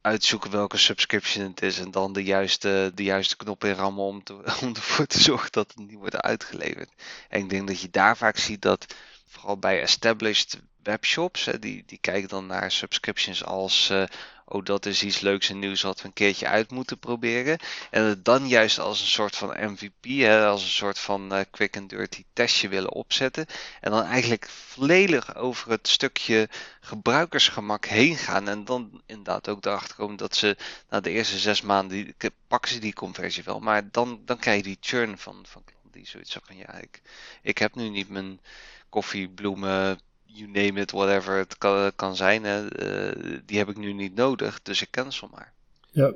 uitzoeken 0.00 0.50
welke 0.50 0.76
subscription 0.76 1.44
het 1.44 1.62
is 1.62 1.78
en 1.78 1.90
dan 1.90 2.12
de 2.12 2.24
juiste, 2.24 2.92
de 2.94 3.02
juiste 3.02 3.36
knop 3.36 3.64
inrammen 3.64 4.04
om, 4.04 4.22
te, 4.22 4.34
om 4.62 4.74
ervoor 4.74 5.06
te 5.06 5.20
zorgen 5.20 5.52
dat 5.52 5.68
het 5.68 5.86
niet 5.86 5.98
wordt 5.98 6.20
uitgeleverd. 6.20 6.90
En 7.28 7.40
ik 7.40 7.50
denk 7.50 7.66
dat 7.66 7.80
je 7.80 7.90
daar 7.90 8.16
vaak 8.16 8.36
ziet 8.36 8.62
dat 8.62 8.94
vooral 9.26 9.58
bij 9.58 9.80
established 9.80 10.60
webshops, 10.82 11.44
die, 11.60 11.82
die 11.86 11.98
kijken 11.98 12.28
dan 12.28 12.46
naar 12.46 12.70
subscriptions 12.70 13.44
als 13.44 13.90
uh, 13.90 14.04
oh 14.50 14.64
dat 14.64 14.86
is 14.86 15.02
iets 15.02 15.20
leuks 15.20 15.48
en 15.48 15.58
nieuws 15.58 15.82
wat 15.82 16.00
we 16.00 16.06
een 16.06 16.12
keertje 16.12 16.46
uit 16.46 16.70
moeten 16.70 16.98
proberen. 16.98 17.58
En 17.90 18.02
het 18.02 18.24
dan 18.24 18.48
juist 18.48 18.78
als 18.78 19.00
een 19.00 19.06
soort 19.06 19.36
van 19.36 19.72
MVP, 19.72 20.04
hè, 20.04 20.46
als 20.46 20.62
een 20.62 20.68
soort 20.68 20.98
van 20.98 21.34
uh, 21.34 21.40
quick 21.50 21.76
and 21.76 21.90
dirty 21.90 22.24
testje 22.32 22.68
willen 22.68 22.92
opzetten. 22.92 23.46
En 23.80 23.90
dan 23.90 24.04
eigenlijk 24.04 24.48
volledig 24.48 25.34
over 25.36 25.70
het 25.70 25.88
stukje 25.88 26.48
gebruikersgemak 26.80 27.86
heen 27.86 28.16
gaan. 28.16 28.48
En 28.48 28.64
dan 28.64 29.02
inderdaad 29.06 29.48
ook 29.48 29.64
erachter 29.64 29.94
komen 29.94 30.16
dat 30.16 30.36
ze 30.36 30.56
na 30.88 31.00
de 31.00 31.10
eerste 31.10 31.38
zes 31.38 31.60
maanden, 31.60 32.14
die, 32.18 32.32
pakken 32.46 32.70
ze 32.70 32.78
die 32.78 32.92
conversie 32.92 33.42
wel. 33.44 33.60
Maar 33.60 33.90
dan, 33.90 34.22
dan 34.24 34.38
krijg 34.38 34.56
je 34.56 34.62
die 34.62 34.78
churn 34.80 35.18
van, 35.18 35.44
van 35.48 35.64
klanten 35.64 35.90
die 35.90 36.06
zoiets 36.06 36.36
van 36.44 36.56
ja, 36.56 36.74
ik, 36.74 37.02
ik 37.42 37.58
heb 37.58 37.74
nu 37.74 37.88
niet 37.88 38.08
mijn 38.08 38.40
koffie, 38.88 39.28
bloemen, 39.28 40.00
you 40.32 40.50
name 40.50 40.80
it, 40.80 40.90
whatever 40.90 41.36
het 41.36 41.58
kan, 41.58 41.92
kan 41.96 42.16
zijn, 42.16 42.44
hè, 42.44 42.62
uh, 42.62 43.38
die 43.46 43.58
heb 43.58 43.68
ik 43.68 43.76
nu 43.76 43.92
niet 43.92 44.14
nodig, 44.14 44.62
dus 44.62 44.82
ik 44.82 44.90
cancel 44.90 45.28
maar. 45.32 45.52
Ja, 45.92 46.14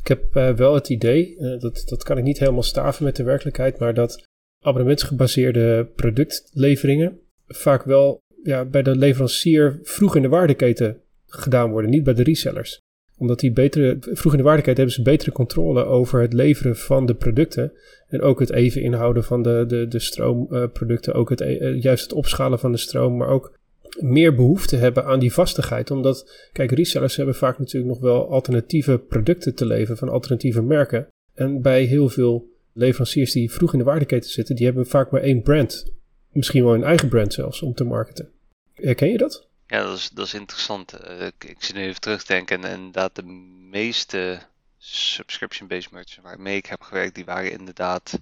ik 0.00 0.08
heb 0.08 0.36
uh, 0.36 0.50
wel 0.50 0.74
het 0.74 0.88
idee, 0.88 1.36
uh, 1.38 1.60
dat, 1.60 1.82
dat 1.86 2.02
kan 2.02 2.18
ik 2.18 2.24
niet 2.24 2.38
helemaal 2.38 2.62
staven 2.62 3.04
met 3.04 3.16
de 3.16 3.22
werkelijkheid, 3.22 3.78
maar 3.78 3.94
dat 3.94 4.24
abonnementsgebaseerde 4.64 5.84
productleveringen 5.96 7.20
vaak 7.46 7.82
wel 7.84 8.22
ja, 8.42 8.64
bij 8.64 8.82
de 8.82 8.96
leverancier 8.96 9.78
vroeg 9.82 10.16
in 10.16 10.22
de 10.22 10.28
waardeketen 10.28 11.00
gedaan 11.26 11.70
worden, 11.70 11.90
niet 11.90 12.04
bij 12.04 12.14
de 12.14 12.22
resellers 12.22 12.84
omdat 13.18 13.40
die 13.40 13.52
betere, 13.52 13.96
vroeg 14.00 14.32
in 14.32 14.38
de 14.38 14.44
waardeketen 14.44 14.76
hebben 14.76 14.94
ze 14.94 15.02
betere 15.02 15.32
controle 15.32 15.84
over 15.84 16.20
het 16.20 16.32
leveren 16.32 16.76
van 16.76 17.06
de 17.06 17.14
producten. 17.14 17.72
En 18.08 18.20
ook 18.20 18.40
het 18.40 18.50
even 18.50 18.82
inhouden 18.82 19.24
van 19.24 19.42
de, 19.42 19.64
de, 19.68 19.88
de 19.88 19.98
stroomproducten. 19.98 21.14
ook 21.14 21.30
het, 21.30 21.40
eh, 21.40 21.80
juist 21.82 22.02
het 22.02 22.12
opschalen 22.12 22.58
van 22.58 22.72
de 22.72 22.78
stroom. 22.78 23.16
Maar 23.16 23.28
ook 23.28 23.58
meer 24.00 24.34
behoefte 24.34 24.76
hebben 24.76 25.04
aan 25.04 25.18
die 25.18 25.32
vastigheid. 25.32 25.90
Omdat, 25.90 26.48
kijk, 26.52 26.70
resellers 26.70 27.16
hebben 27.16 27.34
vaak 27.34 27.58
natuurlijk 27.58 27.92
nog 27.92 28.02
wel 28.02 28.30
alternatieve 28.30 28.98
producten 28.98 29.54
te 29.54 29.66
leveren 29.66 29.96
van 29.96 30.08
alternatieve 30.08 30.62
merken. 30.62 31.06
En 31.34 31.62
bij 31.62 31.82
heel 31.82 32.08
veel 32.08 32.48
leveranciers 32.72 33.32
die 33.32 33.52
vroeg 33.52 33.72
in 33.72 33.78
de 33.78 33.84
waardeketen 33.84 34.30
zitten, 34.30 34.56
die 34.56 34.66
hebben 34.66 34.86
vaak 34.86 35.10
maar 35.10 35.20
één 35.20 35.42
brand. 35.42 35.92
Misschien 36.32 36.64
wel 36.64 36.74
een 36.74 36.84
eigen 36.84 37.08
brand 37.08 37.32
zelfs 37.32 37.62
om 37.62 37.74
te 37.74 37.84
marketen. 37.84 38.28
Herken 38.72 39.08
je 39.08 39.18
dat? 39.18 39.45
Ja, 39.66 39.82
dat 39.82 39.96
is, 39.96 40.08
dat 40.08 40.26
is 40.26 40.34
interessant. 40.34 41.04
Uh, 41.04 41.26
ik, 41.26 41.44
ik 41.44 41.64
zit 41.64 41.74
nu 41.74 41.82
even 41.82 42.00
terugdenken 42.00 42.64
en 42.64 42.70
inderdaad 42.70 43.14
de 43.14 43.22
meeste 43.22 44.42
subscription-based 44.78 45.90
merchants 45.90 46.28
waarmee 46.28 46.56
ik 46.56 46.66
heb 46.66 46.82
gewerkt, 46.82 47.14
die 47.14 47.24
waren 47.24 47.50
inderdaad 47.50 48.18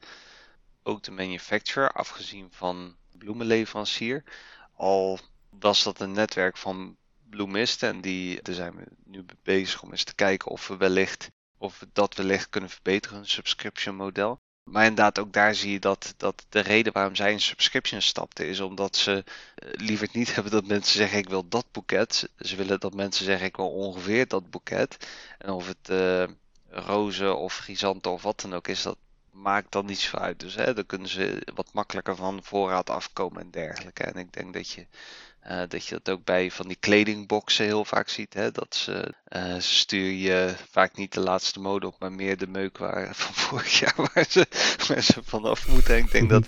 ook 0.82 1.02
de 1.02 1.10
manufacturer, 1.10 1.90
afgezien 1.90 2.48
van 2.50 2.96
bloemenleverancier. 3.18 4.24
Al 4.74 5.18
was 5.50 5.82
dat 5.82 6.00
een 6.00 6.12
netwerk 6.12 6.56
van 6.56 6.96
bloemisten 7.30 7.88
en 7.88 8.00
die, 8.00 8.42
daar 8.42 8.54
zijn 8.54 8.76
we 8.76 8.84
nu 9.04 9.24
bezig 9.42 9.82
om 9.82 9.90
eens 9.90 10.04
te 10.04 10.14
kijken 10.14 10.50
of 10.50 10.68
we 10.68 10.76
wellicht 10.76 11.30
of 11.58 11.78
we 11.80 11.88
dat 11.92 12.14
wellicht 12.14 12.48
kunnen 12.48 12.70
verbeteren, 12.70 13.18
een 13.18 13.26
subscription 13.26 13.96
model. 13.96 14.40
Maar 14.64 14.82
inderdaad, 14.86 15.18
ook 15.18 15.32
daar 15.32 15.54
zie 15.54 15.72
je 15.72 15.78
dat, 15.78 16.14
dat 16.16 16.46
de 16.48 16.60
reden 16.60 16.92
waarom 16.92 17.14
zij 17.14 17.32
een 17.32 17.40
subscription 17.40 18.02
stapten 18.02 18.48
is 18.48 18.60
omdat 18.60 18.96
ze 18.96 19.12
uh, 19.12 19.70
liever 19.72 20.08
niet 20.12 20.32
hebben 20.34 20.52
dat 20.52 20.66
mensen 20.66 20.96
zeggen 20.96 21.18
ik 21.18 21.28
wil 21.28 21.48
dat 21.48 21.66
boeket. 21.72 22.28
Ze 22.38 22.56
willen 22.56 22.80
dat 22.80 22.94
mensen 22.94 23.24
zeggen 23.24 23.46
ik 23.46 23.56
wil 23.56 23.70
ongeveer 23.70 24.28
dat 24.28 24.50
boeket. 24.50 25.08
En 25.38 25.50
of 25.50 25.66
het 25.66 25.88
uh, 25.90 26.24
rozen 26.68 27.38
of 27.38 27.56
chrysanten 27.56 28.10
of 28.12 28.22
wat 28.22 28.40
dan 28.40 28.54
ook 28.54 28.68
is, 28.68 28.82
dat 28.82 28.96
maakt 29.30 29.72
dan 29.72 29.86
niets 29.86 30.08
voor 30.08 30.18
uit. 30.18 30.40
Dus 30.40 30.54
hè, 30.54 30.74
dan 30.74 30.86
kunnen 30.86 31.08
ze 31.08 31.46
wat 31.54 31.72
makkelijker 31.72 32.16
van 32.16 32.42
voorraad 32.42 32.90
afkomen 32.90 33.40
en 33.40 33.50
dergelijke. 33.50 34.02
En 34.02 34.16
ik 34.16 34.32
denk 34.32 34.52
dat 34.54 34.70
je 34.70 34.86
uh, 35.50 35.62
dat 35.68 35.86
je 35.86 36.00
dat 36.02 36.14
ook 36.14 36.24
bij 36.24 36.50
van 36.50 36.68
die 36.68 36.76
kledingboxen 36.76 37.64
heel 37.64 37.84
vaak 37.84 38.08
ziet. 38.08 38.34
Hè? 38.34 38.50
Dat 38.50 38.74
ze, 38.74 39.14
uh, 39.36 39.54
stuur 39.58 40.10
je 40.10 40.54
vaak 40.70 40.96
niet 40.96 41.12
de 41.12 41.20
laatste 41.20 41.60
mode 41.60 41.86
op, 41.86 41.98
maar 41.98 42.12
meer 42.12 42.36
de 42.36 42.46
meuk 42.46 42.78
waar, 42.78 43.14
van 43.16 43.34
vorig 43.34 43.78
jaar 43.78 43.94
waar 43.96 44.26
ze, 44.28 44.46
waar 44.88 45.02
ze 45.02 45.22
vanaf 45.24 45.68
moeten. 45.68 45.96
ik 45.96 46.10
denk 46.10 46.30
dat, 46.30 46.46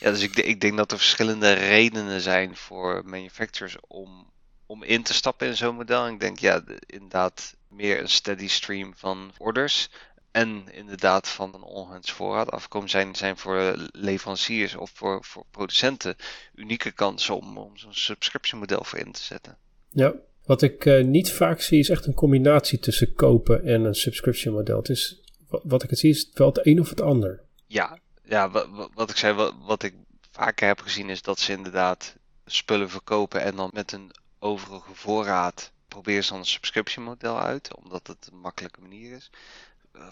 ja, 0.00 0.10
dus 0.10 0.22
ik, 0.22 0.36
ik 0.36 0.60
denk 0.60 0.76
dat 0.76 0.92
er 0.92 0.98
verschillende 0.98 1.52
redenen 1.52 2.20
zijn 2.20 2.56
voor 2.56 3.02
manufacturers 3.04 3.76
om, 3.86 4.30
om 4.66 4.82
in 4.82 5.02
te 5.02 5.14
stappen 5.14 5.46
in 5.46 5.56
zo'n 5.56 5.76
model. 5.76 6.06
En 6.06 6.12
ik 6.12 6.20
denk 6.20 6.38
ja, 6.38 6.62
inderdaad 6.86 7.54
meer 7.68 8.00
een 8.00 8.08
steady 8.08 8.48
stream 8.48 8.92
van 8.96 9.32
orders 9.38 9.88
en 10.36 10.64
inderdaad 10.72 11.28
van 11.28 11.54
een 11.54 11.62
onhands 11.62 12.12
voorraad 12.12 12.50
afkomen 12.50 12.88
zijn, 12.88 13.14
zijn 13.14 13.36
voor 13.36 13.88
leveranciers 13.92 14.74
of 14.74 14.90
voor, 14.94 15.24
voor 15.24 15.44
producenten 15.50 16.16
unieke 16.54 16.90
kansen 16.90 17.36
om, 17.36 17.58
om 17.58 17.76
zo'n 17.76 17.94
subscription 17.94 18.60
model 18.60 18.84
voor 18.84 18.98
in 18.98 19.12
te 19.12 19.22
zetten. 19.22 19.56
Ja, 19.90 20.14
wat 20.44 20.62
ik 20.62 20.84
uh, 20.84 21.04
niet 21.04 21.32
vaak 21.32 21.60
zie 21.60 21.78
is 21.78 21.88
echt 21.88 22.06
een 22.06 22.14
combinatie 22.14 22.78
tussen 22.78 23.14
kopen 23.14 23.64
en 23.64 23.84
een 23.84 23.94
subscription 23.94 24.54
model. 24.54 24.76
Het 24.76 24.88
is, 24.88 25.20
wat 25.48 25.82
ik 25.82 25.90
het 25.90 25.98
zie 25.98 26.10
is 26.10 26.30
wel 26.34 26.46
het 26.46 26.66
een 26.66 26.80
of 26.80 26.88
het 26.88 27.00
ander. 27.00 27.42
Ja, 27.66 27.98
ja 28.24 28.50
wat, 28.50 28.90
wat 28.94 29.10
ik 29.10 29.16
zei, 29.16 29.34
wat, 29.34 29.54
wat 29.60 29.82
ik 29.82 29.94
vaker 30.30 30.66
heb 30.66 30.80
gezien 30.80 31.10
is 31.10 31.22
dat 31.22 31.38
ze 31.38 31.52
inderdaad 31.52 32.16
spullen 32.46 32.90
verkopen 32.90 33.40
en 33.40 33.56
dan 33.56 33.70
met 33.72 33.92
een 33.92 34.10
overige 34.38 34.94
voorraad 34.94 35.72
proberen 35.88 36.24
ze 36.24 36.30
dan 36.30 36.38
een 36.38 36.46
subscription 36.46 37.04
model 37.04 37.40
uit, 37.40 37.76
omdat 37.76 38.06
het 38.06 38.28
een 38.32 38.38
makkelijke 38.38 38.80
manier 38.80 39.16
is 39.16 39.30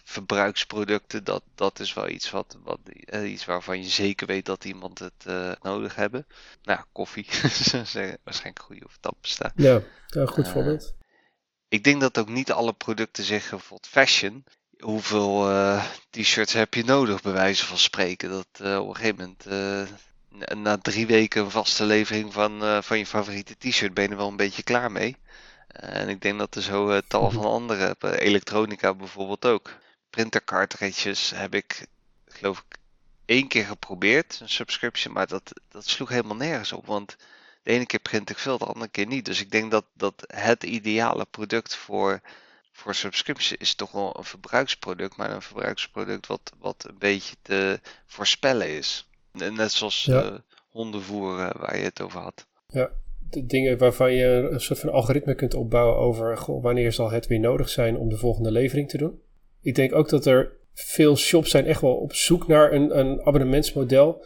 verbruiksproducten, 0.05 1.25
dat, 1.25 1.43
dat 1.55 1.81
is 1.81 1.95
wel 1.95 2.09
iets, 2.09 2.31
wat, 2.31 2.57
wat, 2.63 2.79
uh, 3.15 3.33
iets 3.33 3.45
waarvan 3.45 3.83
je 3.83 3.89
zeker 3.89 4.27
weet 4.27 4.47
dat 4.47 4.65
iemand 4.65 4.99
het 4.99 5.25
uh, 5.27 5.53
nodig 5.63 5.95
hebben. 5.95 6.27
Nou, 6.63 6.81
koffie 6.93 7.27
waarschijnlijk 8.25 8.61
goede 8.61 8.85
of 8.85 8.97
tappen 9.01 9.53
Ja, 9.57 9.81
een 10.09 10.29
goed 10.29 10.47
uh, 10.47 10.53
voorbeeld. 10.53 10.95
Ik 11.69 11.85
denk 11.85 12.01
dat 12.01 12.19
ook 12.19 12.29
niet 12.29 12.53
alle 12.53 12.73
producten 12.73 13.25
zeggen, 13.25 13.51
bijvoorbeeld 13.51 13.93
fashion. 13.93 14.45
Hoeveel 14.79 15.49
t-shirts 16.11 16.53
heb 16.53 16.75
je 16.75 16.85
nodig, 16.85 17.23
bij 17.23 17.33
wijze 17.33 17.65
van 17.65 17.79
spreken? 17.79 18.31
Dat 18.31 18.47
op 18.81 18.89
een 18.89 18.97
gegeven 18.97 19.37
moment 19.47 20.63
na 20.63 20.79
drie 20.79 21.07
weken 21.07 21.43
een 21.43 21.51
vaste 21.51 21.85
levering 21.85 22.33
van, 22.33 22.83
van 22.83 22.99
je 22.99 23.07
favoriete 23.07 23.55
t-shirt 23.59 23.95
ben 23.95 24.05
je 24.05 24.11
er 24.11 24.17
wel 24.17 24.29
een 24.29 24.37
beetje 24.37 24.63
klaar 24.63 24.93
mee. 24.93 25.17
En 25.75 26.09
ik 26.09 26.21
denk 26.21 26.39
dat 26.39 26.55
er 26.55 26.63
zo 26.63 26.91
uh, 26.91 26.99
tal 27.09 27.31
van 27.31 27.45
andere, 27.45 27.97
elektronica 28.01 28.95
bijvoorbeeld 28.95 29.45
ook. 29.47 29.71
Printercartridges 30.11 31.31
heb 31.31 31.55
ik, 31.55 31.87
geloof 32.27 32.65
ik, 32.69 32.79
één 33.25 33.49
keer 33.49 33.65
geprobeerd, 33.65 34.39
een 34.41 34.49
subscription, 34.49 35.13
maar 35.13 35.27
dat, 35.27 35.53
dat 35.69 35.87
sloeg 35.87 36.09
helemaal 36.09 36.37
nergens 36.37 36.73
op. 36.73 36.87
Want 36.87 37.17
de 37.63 37.71
ene 37.71 37.87
keer 37.87 38.01
print 38.01 38.31
ik 38.31 38.39
veel, 38.39 38.59
de 38.59 38.65
andere 38.65 38.91
keer 38.91 39.07
niet. 39.07 39.25
Dus 39.25 39.41
ik 39.41 39.51
denk 39.51 39.71
dat, 39.71 39.85
dat 39.95 40.25
het 40.27 40.63
ideale 40.63 41.25
product 41.25 41.75
voor, 41.77 42.21
voor 42.73 42.95
subscription 42.95 43.59
is 43.59 43.75
toch 43.75 43.91
wel 43.91 44.19
een 44.19 44.25
verbruiksproduct, 44.25 45.17
maar 45.17 45.31
een 45.31 45.43
verbruiksproduct 45.43 46.27
wat, 46.27 46.53
wat 46.59 46.85
een 46.89 46.99
beetje 46.99 47.37
te 47.43 47.81
voorspellen 48.07 48.69
is. 48.69 49.09
Net 49.33 49.73
zoals 49.73 50.05
ja. 50.05 50.25
uh, 50.25 50.35
hondenvoer 50.69 51.39
uh, 51.39 51.51
waar 51.53 51.77
je 51.77 51.85
het 51.85 52.01
over 52.01 52.21
had. 52.21 52.47
Ja, 52.67 52.91
dingen 53.47 53.79
waarvan 53.79 54.15
je 54.15 54.49
een 54.51 54.61
soort 54.61 54.79
van 54.79 54.93
algoritme 54.93 55.35
kunt 55.35 55.55
opbouwen 55.55 55.97
over 55.97 56.39
wanneer 56.61 56.93
zal 56.93 57.11
het 57.11 57.27
weer 57.27 57.41
nodig 57.41 57.69
zijn 57.69 57.99
om 57.99 58.09
de 58.09 58.17
volgende 58.17 58.51
levering 58.51 58.89
te 58.89 58.99
doen. 58.99 59.19
Ik 59.63 59.75
denk 59.75 59.95
ook 59.95 60.09
dat 60.09 60.27
er 60.27 60.53
veel 60.75 61.17
shops 61.17 61.51
zijn 61.51 61.67
echt 61.67 61.81
wel 61.81 61.95
op 61.95 62.15
zoek 62.15 62.47
naar 62.47 62.73
een, 62.73 62.99
een 62.99 63.21
abonnementsmodel. 63.23 64.25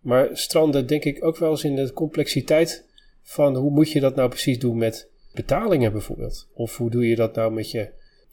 Maar 0.00 0.28
stranden 0.32 0.86
denk 0.86 1.04
ik 1.04 1.24
ook 1.24 1.36
wel 1.36 1.50
eens 1.50 1.64
in 1.64 1.76
de 1.76 1.92
complexiteit 1.92 2.84
van 3.22 3.56
hoe 3.56 3.70
moet 3.70 3.90
je 3.90 4.00
dat 4.00 4.14
nou 4.14 4.28
precies 4.28 4.58
doen 4.58 4.78
met 4.78 5.10
betalingen 5.34 5.92
bijvoorbeeld. 5.92 6.48
Of 6.54 6.76
hoe 6.76 6.90
doe 6.90 7.08
je 7.08 7.16
dat 7.16 7.34
nou 7.34 7.52
met 7.52 7.70
je, 7.70 7.88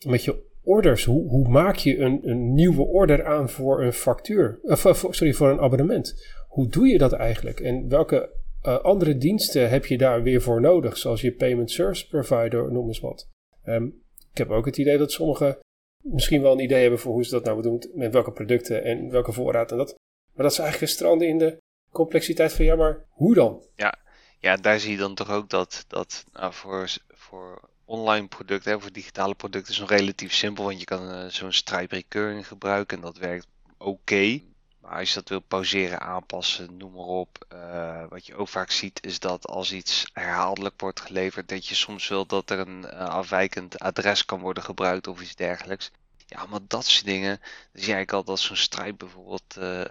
met 0.05 0.23
je 0.23 0.35
orders? 0.63 1.03
Hoe, 1.03 1.29
hoe 1.29 1.47
maak 1.47 1.75
je 1.75 1.99
een, 1.99 2.19
een 2.23 2.53
nieuwe 2.53 2.83
order 2.83 3.25
aan 3.25 3.49
voor 3.49 3.83
een 3.83 3.93
factuur? 3.93 4.59
Of, 4.63 5.07
sorry, 5.09 5.33
voor 5.33 5.49
een 5.49 5.59
abonnement. 5.59 6.25
Hoe 6.47 6.67
doe 6.67 6.87
je 6.87 6.97
dat 6.97 7.13
eigenlijk? 7.13 7.59
En 7.59 7.89
welke 7.89 8.29
uh, 8.67 8.79
andere 8.79 9.17
diensten 9.17 9.69
heb 9.69 9.85
je 9.85 9.97
daar 9.97 10.23
weer 10.23 10.41
voor 10.41 10.61
nodig, 10.61 10.97
zoals 10.97 11.21
je 11.21 11.33
payment 11.33 11.71
service 11.71 12.07
provider, 12.07 12.71
noem 12.71 12.87
eens 12.87 12.99
wat. 12.99 13.27
Um, 13.65 14.05
ik 14.31 14.37
heb 14.37 14.49
ook 14.49 14.65
het 14.65 14.77
idee 14.77 14.97
dat 14.97 15.11
sommigen 15.11 15.57
misschien 16.03 16.41
wel 16.41 16.51
een 16.51 16.63
idee 16.63 16.81
hebben 16.81 16.99
voor 16.99 17.13
hoe 17.13 17.23
ze 17.23 17.31
dat 17.31 17.43
nou 17.43 17.61
doen, 17.61 17.83
met 17.93 18.13
welke 18.13 18.31
producten 18.31 18.83
en 18.83 19.09
welke 19.09 19.31
voorraad 19.31 19.71
en 19.71 19.77
dat. 19.77 19.95
Maar 20.33 20.45
dat 20.45 20.53
ze 20.53 20.61
eigenlijk 20.61 20.91
stranden 20.91 21.27
in 21.27 21.37
de 21.37 21.57
complexiteit 21.91 22.53
van 22.53 22.65
ja, 22.65 22.75
maar 22.75 23.05
hoe 23.09 23.33
dan? 23.33 23.65
Ja, 23.75 23.99
ja 24.39 24.55
daar 24.55 24.79
zie 24.79 24.91
je 24.91 24.97
dan 24.97 25.15
toch 25.15 25.31
ook 25.31 25.49
dat, 25.49 25.85
dat 25.87 26.25
nou, 26.33 26.53
voor, 26.53 26.89
voor 27.07 27.69
online 27.85 28.27
producten, 28.27 28.81
voor 28.81 28.91
digitale 28.91 29.35
producten 29.35 29.73
is 29.73 29.79
nog 29.79 29.89
relatief 29.89 30.33
simpel, 30.33 30.63
want 30.63 30.79
je 30.79 30.85
kan 30.85 31.09
uh, 31.09 31.25
zo'n 31.25 31.51
Stripe 31.51 31.95
recurring 31.95 32.47
gebruiken 32.47 32.97
en 32.97 33.03
dat 33.03 33.17
werkt 33.17 33.47
oké. 33.77 34.41
Als 34.89 35.09
je 35.09 35.15
dat 35.15 35.29
wil 35.29 35.39
pauzeren, 35.39 36.01
aanpassen, 36.01 36.77
noem 36.77 36.91
maar 36.91 37.05
op. 37.05 37.45
Uh, 37.53 38.03
wat 38.09 38.25
je 38.25 38.35
ook 38.35 38.47
vaak 38.47 38.71
ziet 38.71 39.05
is 39.05 39.19
dat 39.19 39.47
als 39.47 39.71
iets 39.71 40.09
herhaaldelijk 40.13 40.81
wordt 40.81 40.99
geleverd, 40.99 41.49
dat 41.49 41.67
je 41.67 41.75
soms 41.75 42.07
wil 42.07 42.25
dat 42.25 42.49
er 42.49 42.59
een 42.59 42.83
uh, 42.83 42.91
afwijkend 42.91 43.79
adres 43.79 44.25
kan 44.25 44.39
worden 44.39 44.63
gebruikt 44.63 45.07
of 45.07 45.21
iets 45.21 45.35
dergelijks. 45.35 45.91
Ja, 46.25 46.45
maar 46.45 46.59
dat 46.67 46.85
soort 46.85 47.05
dingen. 47.05 47.37
Dan 47.37 47.81
zie 47.83 47.93
eigenlijk 47.93 48.11
al 48.11 48.23
dat 48.23 48.39
zo'n 48.39 48.55
strijd 48.55 48.97
bijvoorbeeld 48.97 49.55
uh, 49.59 49.83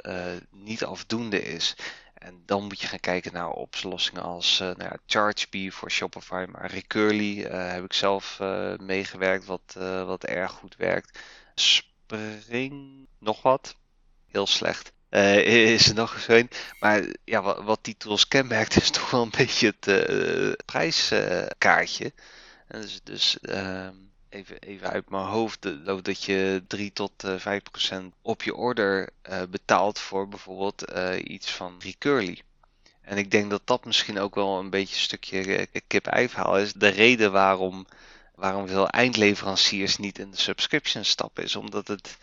niet 0.50 0.84
afdoende 0.84 1.42
is. 1.42 1.76
En 2.14 2.42
dan 2.46 2.62
moet 2.62 2.80
je 2.80 2.86
gaan 2.86 3.00
kijken 3.00 3.32
naar 3.32 3.50
oplossingen 3.50 4.22
als 4.22 4.58
nou 4.58 4.82
ja, 4.82 4.96
ChargeBee 5.06 5.72
voor 5.72 5.90
Shopify. 5.90 6.46
Maar 6.50 6.70
Recurly 6.70 7.40
heb 7.52 7.84
ik 7.84 7.92
zelf 7.92 8.38
meegewerkt, 8.76 9.44
wat, 9.44 9.74
wat 10.06 10.24
erg 10.24 10.52
goed 10.52 10.76
werkt. 10.76 11.18
Spring, 11.54 13.06
nog 13.18 13.42
wat 13.42 13.76
heel 14.36 14.46
slecht. 14.46 14.92
Uh, 15.10 15.72
is 15.72 15.88
er 15.88 15.94
nog 15.94 16.14
eens 16.14 16.28
een. 16.28 16.50
Maar 16.80 17.06
ja, 17.24 17.42
wat, 17.42 17.62
wat, 17.62 17.84
die 17.84 17.96
tools 17.96 18.28
kenmerkt 18.28 18.76
is 18.76 18.90
toch 18.90 19.10
wel 19.10 19.22
een 19.22 19.32
beetje 19.36 19.74
het 19.78 20.10
uh, 20.10 20.52
prijskaartje. 20.64 22.12
dus, 22.68 23.00
dus 23.02 23.38
uh, 23.42 23.88
even, 24.28 24.58
even 24.58 24.90
uit 24.90 25.10
mijn 25.10 25.24
hoofd, 25.24 25.58
geloof 25.60 26.00
dat 26.00 26.24
je 26.24 26.64
3 26.66 26.92
tot 26.92 27.12
5 27.36 27.62
procent 27.62 28.14
op 28.22 28.42
je 28.42 28.54
order 28.54 29.08
betaalt 29.50 29.98
voor 29.98 30.28
bijvoorbeeld 30.28 30.84
iets 31.16 31.50
van 31.50 31.76
Recurly. 31.78 32.42
En 33.00 33.18
ik 33.18 33.30
denk 33.30 33.50
dat 33.50 33.62
dat 33.64 33.84
misschien 33.84 34.18
ook 34.18 34.34
wel 34.34 34.58
een 34.58 34.70
beetje 34.70 34.94
een 34.94 35.00
stukje 35.00 35.68
kip-ei 35.86 36.28
verhaal 36.28 36.58
is. 36.58 36.72
De 36.72 36.88
reden 36.88 37.32
waarom, 37.32 37.86
waarom 38.34 38.68
veel 38.68 38.88
eindleveranciers 38.88 39.96
niet 39.96 40.18
in 40.18 40.30
de 40.30 40.36
subscription 40.36 41.04
stappen 41.04 41.44
is 41.44 41.56
omdat 41.56 41.88
het 41.88 42.16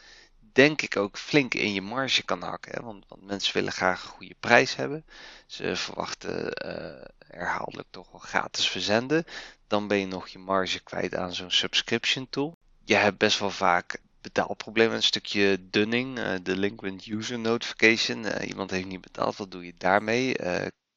denk 0.54 0.82
ik 0.82 0.98
ook 0.98 1.18
flink 1.18 1.54
in 1.54 1.74
je 1.74 1.82
marge 1.82 2.24
kan 2.24 2.42
hakken. 2.42 2.72
Hè? 2.72 2.82
Want, 2.82 3.06
want, 3.08 3.26
mensen 3.26 3.54
willen 3.54 3.72
graag 3.72 4.04
een 4.04 4.10
goede 4.10 4.36
prijs 4.40 4.76
hebben. 4.76 5.06
Ze 5.46 5.76
verwachten 5.76 6.66
uh, 6.66 7.06
herhaaldelijk 7.28 7.88
toch 7.92 8.12
wel 8.12 8.20
gratis 8.20 8.70
verzenden. 8.70 9.26
Dan 9.68 9.88
ben 9.88 9.98
je 9.98 10.08
nog 10.08 10.28
je 10.28 10.40
marge 10.40 10.80
kwijt 10.80 11.16
aan 11.16 11.34
zo'n 11.34 11.52
subscription 11.52 12.28
tool. 12.30 12.58
Je 12.86 12.96
hebt 12.96 13.18
best 13.18 13.40
wel 13.40 13.50
vaak 13.50 13.98
betaalproblemen. 14.22 14.96
Een 14.96 15.04
stukje 15.04 15.70
dunning, 15.70 16.20
uh, 16.20 16.34
delinquent 16.44 17.06
user 17.06 17.40
notification. 17.40 18.26
Uh, 18.26 18.48
iemand 18.48 18.72
heeft 18.72 18.88
niet 18.88 19.02
betaald, 19.02 19.38
wat 19.38 19.52
doe 19.52 19.66
je 19.66 19.74
daarmee? 19.78 20.36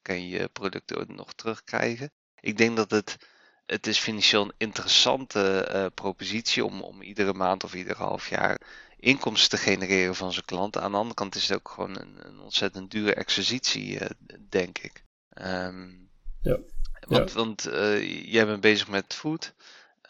kan 0.01 0.27
je 0.27 0.47
producten 0.47 1.15
nog 1.15 1.33
terugkrijgen? 1.33 2.11
Ik 2.39 2.57
denk 2.57 2.75
dat 2.75 2.91
het 2.91 3.17
het 3.65 3.87
is 3.87 3.99
financieel 3.99 4.41
een 4.41 4.53
interessante 4.57 5.91
propositie 5.95 6.65
om, 6.65 6.81
om 6.81 7.01
iedere 7.01 7.33
maand 7.33 7.63
of 7.63 7.73
ieder 7.73 7.97
half 7.97 8.29
jaar 8.29 8.59
inkomsten 8.99 9.57
te 9.57 9.63
genereren 9.63 10.15
van 10.15 10.33
zijn 10.33 10.45
klanten. 10.45 10.81
Aan 10.81 10.91
de 10.91 10.97
andere 10.97 11.15
kant 11.15 11.35
is 11.35 11.47
het 11.47 11.57
ook 11.57 11.69
gewoon 11.69 11.99
een, 11.99 12.15
een 12.27 12.39
ontzettend 12.39 12.91
dure 12.91 13.13
exercitie, 13.13 13.93
uh, 13.93 14.01
denk 14.49 14.77
ik. 14.77 15.03
Um, 15.41 16.09
ja. 16.41 16.57
Want, 17.07 17.29
ja. 17.29 17.35
want 17.35 17.67
uh, 17.67 18.31
jij 18.31 18.45
bent 18.45 18.61
bezig 18.61 18.87
met 18.87 19.13
food. 19.13 19.53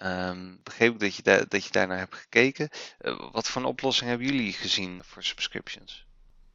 Um, 0.04 0.60
begreep 0.64 0.94
ik 0.94 1.00
dat 1.00 1.16
je, 1.16 1.24
daar, 1.24 1.48
dat 1.48 1.64
je 1.64 1.72
daarnaar 1.72 1.98
hebt 1.98 2.16
gekeken. 2.16 2.70
Uh, 3.02 3.32
wat 3.32 3.48
voor 3.48 3.62
een 3.62 3.68
oplossing 3.68 4.10
hebben 4.10 4.28
jullie 4.28 4.54
gezien 4.54 5.00
voor 5.04 5.24
subscriptions? 5.24 6.06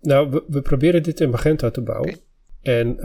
Nou, 0.00 0.30
we, 0.30 0.44
we 0.48 0.62
proberen 0.62 1.02
dit 1.02 1.20
in 1.20 1.30
Magento 1.30 1.70
te 1.70 1.80
bouwen. 1.80 2.08
Okay. 2.08 2.22
En 2.62 2.96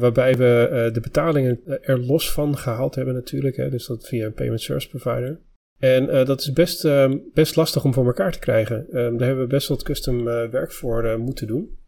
waarbij 0.00 0.36
we 0.36 0.90
de 0.92 1.00
betalingen 1.00 1.60
er 1.82 1.98
los 1.98 2.32
van 2.32 2.58
gehaald 2.58 2.94
hebben 2.94 3.14
natuurlijk. 3.14 3.56
Hè, 3.56 3.70
dus 3.70 3.86
dat 3.86 4.06
via 4.06 4.26
een 4.26 4.34
payment 4.34 4.60
service 4.60 4.88
provider. 4.88 5.40
En 5.78 6.04
uh, 6.04 6.24
dat 6.24 6.40
is 6.40 6.52
best, 6.52 6.84
uh, 6.84 7.12
best 7.34 7.56
lastig 7.56 7.84
om 7.84 7.94
voor 7.94 8.06
elkaar 8.06 8.32
te 8.32 8.38
krijgen. 8.38 8.86
Uh, 8.88 8.92
daar 8.92 9.26
hebben 9.26 9.38
we 9.38 9.46
best 9.46 9.68
wat 9.68 9.82
custom 9.82 10.24
werk 10.24 10.72
voor 10.72 11.18
moeten 11.18 11.46
doen. 11.46 11.78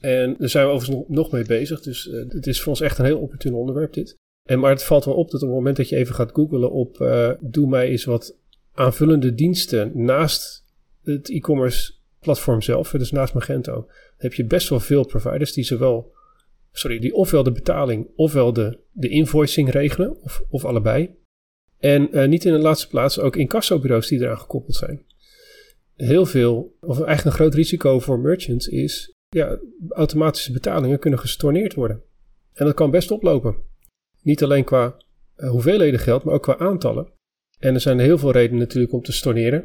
En 0.00 0.34
daar 0.38 0.48
zijn 0.48 0.66
we 0.66 0.72
overigens 0.72 1.04
nog 1.08 1.30
mee 1.32 1.44
bezig. 1.44 1.80
Dus 1.80 2.10
het 2.28 2.46
is 2.46 2.60
voor 2.60 2.68
ons 2.68 2.80
echt 2.80 2.98
een 2.98 3.04
heel 3.04 3.20
opportun 3.20 3.54
onderwerp 3.54 3.92
dit. 3.92 4.16
En, 4.42 4.58
maar 4.58 4.70
het 4.70 4.84
valt 4.84 5.04
wel 5.04 5.14
op 5.14 5.30
dat 5.30 5.42
op 5.42 5.48
het 5.48 5.56
moment 5.56 5.76
dat 5.76 5.88
je 5.88 5.96
even 5.96 6.14
gaat 6.14 6.32
googlen 6.32 6.70
op 6.72 6.96
doe 7.40 7.68
mij 7.68 7.88
eens 7.88 8.04
wat 8.04 8.38
aanvullende 8.72 9.34
diensten 9.34 9.90
naast 9.94 10.64
het 11.02 11.30
e-commerce 11.30 11.92
platform 12.20 12.62
zelf, 12.62 12.90
dus 12.90 13.10
naast 13.10 13.34
Magento, 13.34 13.88
heb 14.16 14.34
je 14.34 14.44
best 14.44 14.68
wel 14.68 14.80
veel 14.80 15.06
providers 15.06 15.52
die 15.52 15.64
zowel, 15.64 16.12
sorry, 16.72 16.98
die 16.98 17.14
ofwel 17.14 17.42
de 17.42 17.52
betaling 17.52 18.10
ofwel 18.16 18.52
de, 18.52 18.78
de 18.92 19.08
invoicing 19.08 19.70
regelen, 19.70 20.22
of, 20.22 20.42
of 20.48 20.64
allebei. 20.64 21.16
En 21.78 22.08
uh, 22.16 22.28
niet 22.28 22.44
in 22.44 22.52
de 22.52 22.58
laatste 22.58 22.88
plaats 22.88 23.18
ook 23.18 23.36
incassobureaus 23.36 24.08
die 24.08 24.20
eraan 24.20 24.38
gekoppeld 24.38 24.76
zijn. 24.76 25.06
Heel 25.94 26.26
veel, 26.26 26.76
of 26.80 26.96
eigenlijk 26.96 27.24
een 27.24 27.42
groot 27.42 27.54
risico 27.54 28.00
voor 28.00 28.18
merchants 28.18 28.68
is, 28.68 29.12
ja, 29.28 29.58
automatische 29.88 30.52
betalingen 30.52 30.98
kunnen 30.98 31.18
gestorneerd 31.18 31.74
worden. 31.74 32.02
En 32.52 32.64
dat 32.64 32.74
kan 32.74 32.90
best 32.90 33.10
oplopen. 33.10 33.56
Niet 34.22 34.42
alleen 34.42 34.64
qua 34.64 34.96
uh, 35.36 35.50
hoeveelheden 35.50 36.00
geld, 36.00 36.24
maar 36.24 36.34
ook 36.34 36.42
qua 36.42 36.58
aantallen. 36.58 37.12
En 37.58 37.74
er 37.74 37.80
zijn 37.80 37.98
heel 37.98 38.18
veel 38.18 38.30
redenen 38.30 38.58
natuurlijk 38.58 38.92
om 38.92 39.02
te 39.02 39.12
storneren. 39.12 39.62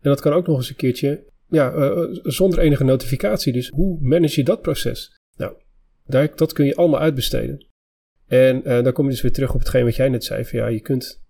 En 0.00 0.10
dat 0.10 0.20
kan 0.20 0.32
ook 0.32 0.46
nog 0.46 0.56
eens 0.56 0.68
een 0.68 0.76
keertje 0.76 1.24
ja, 1.48 1.74
uh, 1.74 2.18
zonder 2.22 2.58
enige 2.58 2.84
notificatie. 2.84 3.52
Dus 3.52 3.68
hoe 3.68 3.98
manage 4.00 4.40
je 4.40 4.44
dat 4.44 4.62
proces? 4.62 5.16
Nou, 5.36 5.54
daar, 6.06 6.36
dat 6.36 6.52
kun 6.52 6.66
je 6.66 6.76
allemaal 6.76 7.00
uitbesteden. 7.00 7.66
En 8.26 8.56
uh, 8.68 8.82
dan 8.82 8.92
kom 8.92 9.04
je 9.04 9.10
dus 9.10 9.22
weer 9.22 9.32
terug 9.32 9.54
op 9.54 9.58
hetgeen 9.58 9.84
wat 9.84 9.96
jij 9.96 10.08
net 10.08 10.24
zei. 10.24 10.44
Van, 10.44 10.58
ja, 10.58 10.66
je 10.66 10.80
kunt 10.80 11.24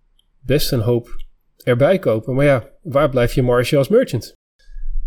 best 0.46 0.72
een 0.72 0.80
hoop 0.80 1.24
erbij 1.64 1.98
kopen. 1.98 2.34
Maar 2.34 2.44
ja, 2.44 2.70
waar 2.82 3.10
blijf 3.10 3.32
je 3.32 3.42
marge 3.42 3.76
als 3.76 3.88
merchant? 3.88 4.34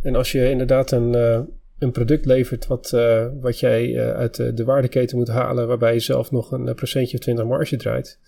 En 0.01 0.15
als 0.15 0.31
je 0.31 0.49
inderdaad 0.49 0.91
een, 0.91 1.13
uh, 1.15 1.39
een 1.79 1.91
product 1.91 2.25
levert 2.25 2.67
wat, 2.67 2.91
uh, 2.95 3.27
wat 3.41 3.59
jij 3.59 4.13
uit 4.13 4.35
de, 4.35 4.53
de, 4.53 4.63
waardeketen 4.63 5.17
moet 5.17 5.27
halen, 5.27 5.67
waarbij 5.67 5.93
je 5.93 5.99
zelf 5.99 6.31
nog 6.31 6.51
een 6.51 6.75
procentje 6.75 7.17
of 7.17 7.23
20 7.23 7.45
marge 7.45 7.75
draait, 7.75 8.19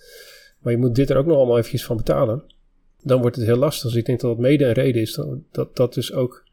maar 0.60 0.74
je 0.74 0.80
moet 0.80 0.96
dit 0.96 1.10
er 1.10 1.18
ook 1.18 1.25
nog 1.25 1.38
allemaal 1.38 1.58
eventjes 1.58 1.86
van 1.86 1.98
betalen, 1.98 2.44
dan 3.03 3.22
wordt 3.22 3.36
het 3.36 3.46
heel 3.46 3.58
lastig. 3.58 3.89
Dus 3.89 4.00
ik 4.00 4.06
denk 4.06 4.20
dat 4.20 4.30
dat 4.30 4.39
mede 4.39 4.65
een 4.65 4.72
reden 4.72 5.01
is 5.01 5.20
dat, 5.51 5.75
dat, 5.75 5.94
dus 5.94 6.13
ook 6.13 6.44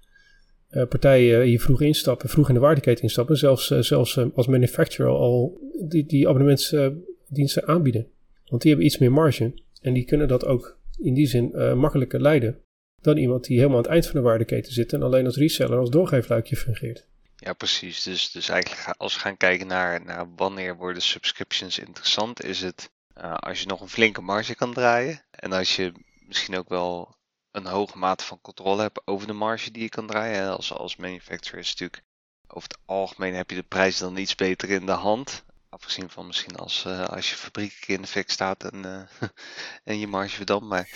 partijen 0.88 1.42
hier 1.42 1.60
vroeg 1.60 1.80
instappen, 1.80 2.28
vroeg 2.28 2.48
in 2.48 2.54
de 2.54 2.60
waardeketen 2.60 3.02
instappen, 3.02 3.36
zelfs, 3.36 3.66
zelfs 3.66 4.18
als 4.34 4.46
manufacturer 4.46 5.10
al 5.10 5.60
die, 5.80 6.06
die 6.06 6.28
abonnementsdiensten 6.28 7.66
aanbieden. 7.66 8.06
Want 8.46 8.62
die 8.62 8.70
hebben 8.70 8.88
iets 8.88 8.98
meer 8.98 9.12
marge 9.12 9.52
en 9.80 9.92
die 9.92 10.04
kunnen 10.04 10.28
dat 10.28 10.44
ook 10.44 10.78
in 10.98 11.14
die 11.14 11.26
zin 11.26 11.78
makkelijker 11.78 12.20
leiden 12.20 12.62
dan 13.00 13.16
iemand 13.16 13.44
die 13.44 13.56
helemaal 13.56 13.76
aan 13.76 13.82
het 13.82 13.92
eind 13.92 14.06
van 14.06 14.14
de 14.14 14.26
waardeketen 14.26 14.72
zit 14.72 14.92
en 14.92 15.02
alleen 15.02 15.24
als 15.24 15.36
reseller, 15.36 15.78
als 15.78 15.90
doorgeefluikje 15.90 16.56
fungeert. 16.56 17.06
Ja, 17.36 17.52
precies. 17.52 18.02
Dus, 18.02 18.30
dus 18.30 18.48
eigenlijk 18.48 18.98
als 18.98 19.14
we 19.14 19.20
gaan 19.20 19.36
kijken 19.36 19.66
naar, 19.66 20.04
naar 20.04 20.34
wanneer 20.36 20.76
worden 20.76 21.02
subscriptions 21.02 21.78
interessant, 21.78 22.44
is 22.44 22.60
het 22.60 22.90
als 23.20 23.60
je 23.60 23.66
nog 23.66 23.80
een 23.80 23.88
flinke 23.88 24.20
marge 24.20 24.54
kan 24.54 24.72
draaien 24.72 25.22
en 25.30 25.52
als 25.52 25.76
je 25.76 25.92
misschien 26.26 26.56
ook 26.56 26.68
wel 26.68 27.16
een 27.50 27.66
hoge 27.66 27.98
mate 27.98 28.24
van 28.24 28.40
controle 28.40 28.82
hebt 28.82 29.00
over 29.04 29.26
de 29.26 29.32
marge 29.32 29.70
die 29.70 29.82
je 29.82 29.88
kan 29.88 30.06
draaien. 30.06 30.56
Als, 30.56 30.72
als 30.72 30.96
manufacturer 30.96 31.60
is 31.60 31.70
natuurlijk 31.70 32.02
over 32.46 32.68
het 32.68 32.78
algemeen 32.84 33.34
heb 33.34 33.50
je 33.50 33.56
de 33.56 33.62
prijs 33.62 33.98
dan 33.98 34.16
iets 34.16 34.34
beter 34.34 34.70
in 34.70 34.86
de 34.86 34.92
hand. 34.92 35.44
Afgezien 35.68 36.10
van 36.10 36.26
misschien 36.26 36.56
als, 36.56 36.84
uh, 36.84 37.04
als 37.04 37.30
je 37.30 37.36
fabriek 37.36 37.84
in 37.86 38.02
de 38.02 38.08
fik 38.08 38.30
staat 38.30 38.64
en, 38.64 38.86
uh, 38.86 39.28
en 39.84 39.98
je 39.98 40.06
marge 40.06 40.36
verdampt. 40.36 40.66
Maar 40.66 40.88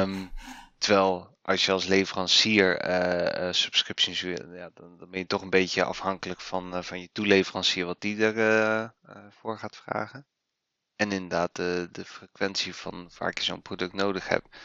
um, 0.00 0.32
terwijl 0.78 1.36
als 1.42 1.64
je 1.64 1.72
als 1.72 1.84
leverancier 1.84 2.88
uh, 2.88 3.52
subscriptions 3.52 4.20
ja, 4.20 4.70
dan, 4.74 4.98
dan, 4.98 5.10
ben 5.10 5.20
je 5.20 5.26
toch 5.26 5.42
een 5.42 5.50
beetje 5.50 5.84
afhankelijk 5.84 6.40
van, 6.40 6.84
van 6.84 7.00
je 7.00 7.08
toeleverancier 7.12 7.86
wat 7.86 8.00
die 8.00 8.22
ervoor 8.22 8.94
voor 9.30 9.58
gaat 9.58 9.76
vragen. 9.76 10.26
En 10.96 11.12
inderdaad 11.12 11.56
de, 11.56 11.88
de 11.92 12.04
frequentie 12.04 12.74
van 12.74 13.06
vaak 13.10 13.38
je 13.38 13.44
zo'n 13.44 13.62
product 13.62 13.92
nodig 13.92 14.28
hebt. 14.28 14.56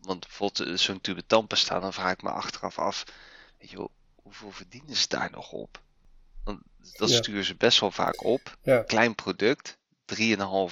Want 0.00 0.20
bijvoorbeeld 0.20 0.68
eh, 0.68 0.76
zo'n 0.76 1.00
tube 1.00 1.26
tandpasta, 1.26 1.80
dan 1.80 1.92
vraag 1.92 2.12
ik 2.12 2.22
me 2.22 2.30
achteraf 2.30 2.78
af, 2.78 3.04
weet 3.58 3.70
je, 3.70 3.88
hoeveel 4.14 4.50
verdienen 4.50 4.96
ze 4.96 5.08
daar 5.08 5.30
nog 5.30 5.52
op? 5.52 5.82
Want 6.44 6.60
dat 6.96 7.10
sturen 7.10 7.44
ze 7.44 7.54
best 7.54 7.80
wel 7.80 7.90
vaak 7.90 8.24
op. 8.24 8.56
Ja. 8.62 8.82
Klein 8.82 9.14
product, 9.14 9.78
3,5 10.04 10.16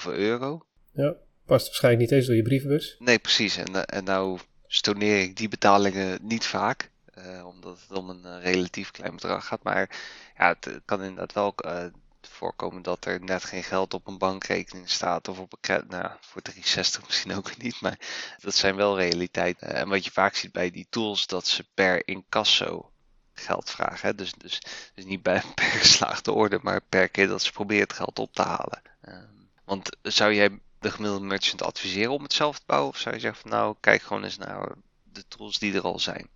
euro. 0.05 0.65
Ja, 0.91 1.15
past 1.45 1.65
waarschijnlijk 1.65 2.03
niet 2.03 2.11
eens 2.11 2.25
door 2.25 2.35
je 2.35 2.41
brievenbus. 2.41 2.95
Nee, 2.99 3.19
precies. 3.19 3.57
En, 3.57 3.75
eh, 3.75 3.97
en 3.97 4.03
nou 4.03 4.39
stoneer 4.67 5.21
ik 5.21 5.37
die 5.37 5.47
betalingen 5.47 6.19
niet 6.21 6.45
vaak. 6.45 6.91
Uh, 7.17 7.45
omdat 7.45 7.79
het 7.87 7.97
om 7.97 8.09
een 8.09 8.41
relatief 8.41 8.91
klein 8.91 9.11
bedrag 9.11 9.45
gaat. 9.45 9.63
Maar 9.63 9.99
ja, 10.37 10.47
het 10.59 10.81
kan 10.85 11.01
inderdaad 11.01 11.33
wel 11.33 11.53
uh, 11.65 11.85
voorkomen 12.21 12.81
dat 12.81 13.05
er 13.05 13.23
net 13.23 13.43
geen 13.43 13.63
geld 13.63 13.93
op 13.93 14.07
een 14.07 14.17
bankrekening 14.17 14.89
staat 14.89 15.27
of 15.27 15.39
op 15.39 15.53
een 15.53 15.59
credit. 15.61 15.89
Nou, 15.89 16.11
voor 16.21 16.41
360 16.41 17.05
misschien 17.05 17.33
ook 17.33 17.57
niet, 17.63 17.81
maar 17.81 17.99
dat 18.37 18.55
zijn 18.55 18.75
wel 18.75 18.97
realiteiten. 18.97 19.73
En 19.73 19.89
wat 19.89 20.05
je 20.05 20.11
vaak 20.11 20.35
ziet 20.35 20.51
bij 20.51 20.71
die 20.71 20.87
tools, 20.89 21.27
dat 21.27 21.47
ze 21.47 21.65
per 21.73 22.07
incasso 22.07 22.91
geld 23.39 23.69
vragen. 23.69 24.07
Hè? 24.09 24.15
Dus, 24.15 24.33
dus, 24.37 24.61
dus 24.95 25.05
niet 25.05 25.23
bij, 25.23 25.41
per 25.55 25.63
geslaagde 25.63 26.31
orde, 26.31 26.59
maar 26.61 26.81
per 26.89 27.09
keer 27.09 27.27
dat 27.27 27.41
ze 27.41 27.51
proberen 27.51 27.83
het 27.83 27.93
geld 27.93 28.19
op 28.19 28.33
te 28.33 28.41
halen. 28.41 28.81
Um, 29.07 29.49
want 29.65 29.89
zou 30.01 30.33
jij 30.33 30.59
de 30.79 30.91
gemiddelde 30.91 31.25
merchant 31.25 31.61
adviseren 31.61 32.11
om 32.11 32.23
het 32.23 32.33
zelf 32.33 32.59
te 32.59 32.63
bouwen? 32.65 32.89
Of 32.89 32.97
zou 32.97 33.15
je 33.15 33.21
zeggen 33.21 33.41
van 33.41 33.51
nou, 33.51 33.75
kijk 33.79 34.01
gewoon 34.01 34.23
eens 34.23 34.37
naar 34.37 34.75
de 35.03 35.23
tools 35.27 35.59
die 35.59 35.73
er 35.73 35.81
al 35.81 35.99
zijn? 35.99 36.27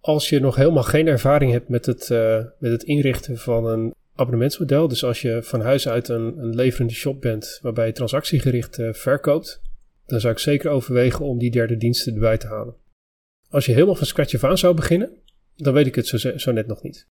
Als 0.00 0.28
je 0.28 0.40
nog 0.40 0.56
helemaal 0.56 0.82
geen 0.82 1.06
ervaring 1.06 1.52
hebt 1.52 1.68
met 1.68 1.86
het, 1.86 2.08
uh, 2.08 2.36
met 2.58 2.72
het 2.72 2.82
inrichten 2.82 3.38
van 3.38 3.66
een 3.66 3.94
abonnementsmodel. 4.14 4.88
Dus 4.88 5.04
als 5.04 5.20
je 5.20 5.42
van 5.42 5.60
huis 5.60 5.88
uit 5.88 6.08
een, 6.08 6.38
een 6.38 6.54
leverende 6.54 6.92
shop 6.92 7.20
bent 7.20 7.58
waarbij 7.62 7.86
je 7.86 7.92
transactiegericht 7.92 8.78
uh, 8.78 8.92
verkoopt, 8.92 9.60
dan 10.06 10.20
zou 10.20 10.32
ik 10.32 10.38
zeker 10.38 10.70
overwegen 10.70 11.24
om 11.24 11.38
die 11.38 11.50
derde 11.50 11.76
diensten 11.76 12.14
erbij 12.14 12.38
te 12.38 12.46
halen. 12.46 12.74
Als 13.48 13.66
je 13.66 13.72
helemaal 13.72 13.94
van 13.94 14.06
scratch 14.06 14.34
af 14.34 14.44
aan 14.44 14.58
zou 14.58 14.74
beginnen, 14.74 15.16
dan 15.62 15.74
weet 15.74 15.86
ik 15.86 15.94
het 15.94 16.06
zo, 16.06 16.36
zo 16.36 16.52
net 16.52 16.66
nog 16.66 16.82
niet. 16.82 17.08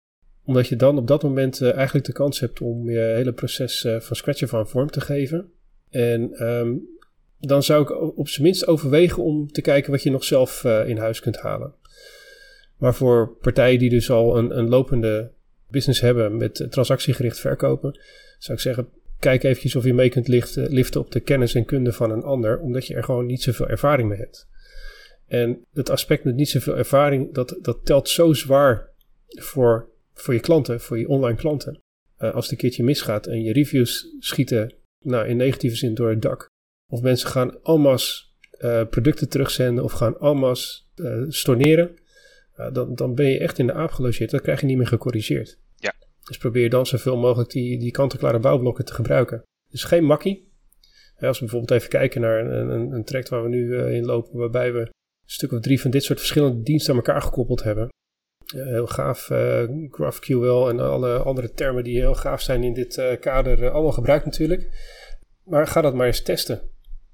Omdat 0.43 0.67
je 0.67 0.75
dan 0.75 0.97
op 0.97 1.07
dat 1.07 1.23
moment 1.23 1.61
uh, 1.61 1.73
eigenlijk 1.73 2.05
de 2.05 2.13
kans 2.13 2.39
hebt 2.39 2.61
om 2.61 2.89
je 2.89 2.99
hele 2.99 3.33
proces 3.33 3.83
uh, 3.83 3.99
van 3.99 4.15
scratch 4.15 4.53
aan 4.53 4.67
vorm 4.67 4.89
te 4.89 5.01
geven. 5.01 5.51
En 5.89 6.43
um, 6.47 6.87
dan 7.39 7.63
zou 7.63 7.81
ik 7.81 8.17
op 8.17 8.29
zijn 8.29 8.43
minst 8.43 8.67
overwegen 8.67 9.23
om 9.23 9.51
te 9.51 9.61
kijken 9.61 9.91
wat 9.91 10.03
je 10.03 10.11
nog 10.11 10.23
zelf 10.23 10.63
in 10.63 10.97
huis 10.97 11.19
kunt 11.19 11.37
halen. 11.37 11.73
Maar 12.77 12.95
voor 12.95 13.37
partijen 13.41 13.79
die 13.79 13.89
dus 13.89 14.09
al 14.09 14.37
een, 14.37 14.57
een 14.57 14.69
lopende 14.69 15.31
business 15.69 16.01
hebben 16.01 16.37
met 16.37 16.67
transactiegericht 16.69 17.39
verkopen, 17.39 17.99
zou 18.37 18.57
ik 18.57 18.63
zeggen, 18.63 18.89
kijk 19.19 19.43
eventjes 19.43 19.75
of 19.75 19.83
je 19.83 19.93
mee 19.93 20.09
kunt 20.09 20.27
liften 20.55 21.01
op 21.01 21.11
de 21.11 21.19
kennis 21.19 21.55
en 21.55 21.65
kunde 21.65 21.93
van 21.93 22.11
een 22.11 22.23
ander, 22.23 22.59
omdat 22.59 22.87
je 22.87 22.95
er 22.95 23.03
gewoon 23.03 23.25
niet 23.25 23.41
zoveel 23.41 23.67
ervaring 23.67 24.09
mee 24.09 24.17
hebt. 24.17 24.47
En 25.27 25.65
het 25.73 25.89
aspect 25.89 26.23
met 26.23 26.35
niet 26.35 26.49
zoveel 26.49 26.77
ervaring, 26.77 27.33
dat, 27.33 27.57
dat 27.61 27.85
telt 27.85 28.09
zo 28.09 28.33
zwaar 28.33 28.89
voor, 29.27 29.89
voor 30.13 30.33
je 30.33 30.39
klanten, 30.39 30.81
voor 30.81 30.99
je 30.99 31.07
online 31.07 31.37
klanten. 31.37 31.79
Uh, 32.19 32.33
als 32.33 32.43
het 32.43 32.51
een 32.51 32.57
keertje 32.57 32.83
misgaat 32.83 33.27
en 33.27 33.43
je 33.43 33.53
reviews 33.53 34.15
schieten 34.19 34.73
nou, 34.99 35.27
in 35.27 35.37
negatieve 35.37 35.75
zin 35.75 35.93
door 35.93 36.09
het 36.09 36.21
dak. 36.21 36.47
Of 36.91 37.01
mensen 37.01 37.29
gaan 37.29 37.63
allemaal 37.63 37.97
uh, 38.59 38.81
producten 38.89 39.29
terugzenden 39.29 39.83
of 39.83 39.91
gaan 39.91 40.19
allemaal 40.19 40.55
uh, 40.95 41.25
storneren. 41.27 41.95
dan, 42.71 42.95
dan 42.95 43.15
ben 43.15 43.25
je 43.25 43.39
echt 43.39 43.59
in 43.59 43.67
de 43.67 43.73
aap 43.73 43.91
gelogeerd. 43.91 44.31
Dat 44.31 44.41
krijg 44.41 44.59
je 44.59 44.65
niet 44.65 44.77
meer 44.77 44.87
gecorrigeerd. 44.87 45.59
Dus 46.25 46.37
probeer 46.37 46.69
dan 46.69 46.85
zoveel 46.85 47.17
mogelijk 47.17 47.49
die, 47.49 47.79
die 47.79 47.91
kant-en-klare 47.91 48.39
bouwblokken 48.39 48.85
te 48.85 48.93
gebruiken. 48.93 49.43
Dus 49.69 49.83
geen 49.83 50.03
makkie. 50.03 50.51
als 51.19 51.39
we 51.39 51.45
bijvoorbeeld 51.45 51.79
even 51.79 51.89
kijken 51.89 52.21
naar 52.21 52.39
een, 52.39 52.69
een, 52.69 52.91
een 52.91 53.03
traject 53.03 53.29
waar 53.29 53.43
we 53.43 53.49
nu 53.49 53.77
in 53.77 54.05
lopen, 54.05 54.37
waarbij 54.37 54.73
we 54.73 54.89
stuk 55.25 55.51
of 55.51 55.59
drie 55.59 55.81
van 55.81 55.91
dit 55.91 56.03
soort 56.03 56.19
verschillende 56.19 56.61
diensten 56.61 56.91
aan 56.91 56.99
elkaar 56.99 57.21
gekoppeld 57.21 57.63
hebben. 57.63 57.89
Uh, 58.55 58.65
heel 58.65 58.87
gaaf, 58.87 59.29
uh, 59.29 59.63
GraphQL 59.91 60.69
en 60.69 60.79
alle 60.79 61.17
andere 61.17 61.51
termen 61.51 61.83
die 61.83 61.99
heel 61.99 62.15
gaaf 62.15 62.41
zijn 62.41 62.63
in 62.63 62.73
dit 62.73 63.17
kader, 63.19 63.69
allemaal 63.69 63.91
gebruikt 63.91 64.25
natuurlijk. 64.25 64.69
Maar 65.43 65.67
ga 65.67 65.81
dat 65.81 65.93
maar 65.93 66.07
eens 66.07 66.21
testen. 66.21 66.61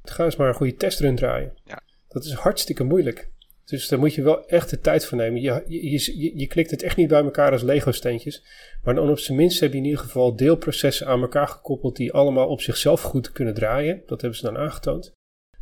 Ga 0.04 0.26
eens 0.26 0.36
maar 0.36 0.48
een 0.48 0.54
goede 0.54 0.76
testrun 0.76 1.16
draaien. 1.16 1.54
Ja. 1.64 1.82
Dat 2.08 2.26
is 2.26 2.34
hartstikke 2.34 2.84
moeilijk. 2.84 3.30
Dus 3.66 3.88
daar 3.88 4.00
moet 4.00 4.14
je 4.14 4.22
wel 4.22 4.48
echt 4.48 4.70
de 4.70 4.80
tijd 4.80 5.06
voor 5.06 5.18
nemen. 5.18 5.42
Je, 5.42 5.64
je, 5.68 6.22
je, 6.22 6.38
je 6.40 6.48
klikt 6.48 6.72
het 6.72 6.84
echt 6.84 6.98
niet 6.98 7.08
bij 7.08 7.24
elkaar 7.24 7.52
als 7.52 7.62
Lego-steentjes. 7.62 8.44
Maar 8.84 8.96
dan 8.96 9.10
op 9.10 9.20
zijn 9.20 9.38
minst 9.38 9.60
heb 9.60 9.72
je 9.72 9.78
in 9.78 9.84
ieder 9.84 10.00
geval 10.00 10.36
deelprocessen 10.36 11.08
aan 11.08 11.22
elkaar 11.22 11.48
gekoppeld 11.48 11.96
die 11.96 12.14
allemaal 12.14 12.48
op 12.48 12.62
zichzelf 12.62 13.02
goed 13.02 13.32
kunnen 13.32 13.54
draaien. 13.54 14.04
Dat 14.06 14.22
hebben 14.22 14.40
ze 14.40 14.46
dan 14.46 14.58
aangetoond. 14.58 15.12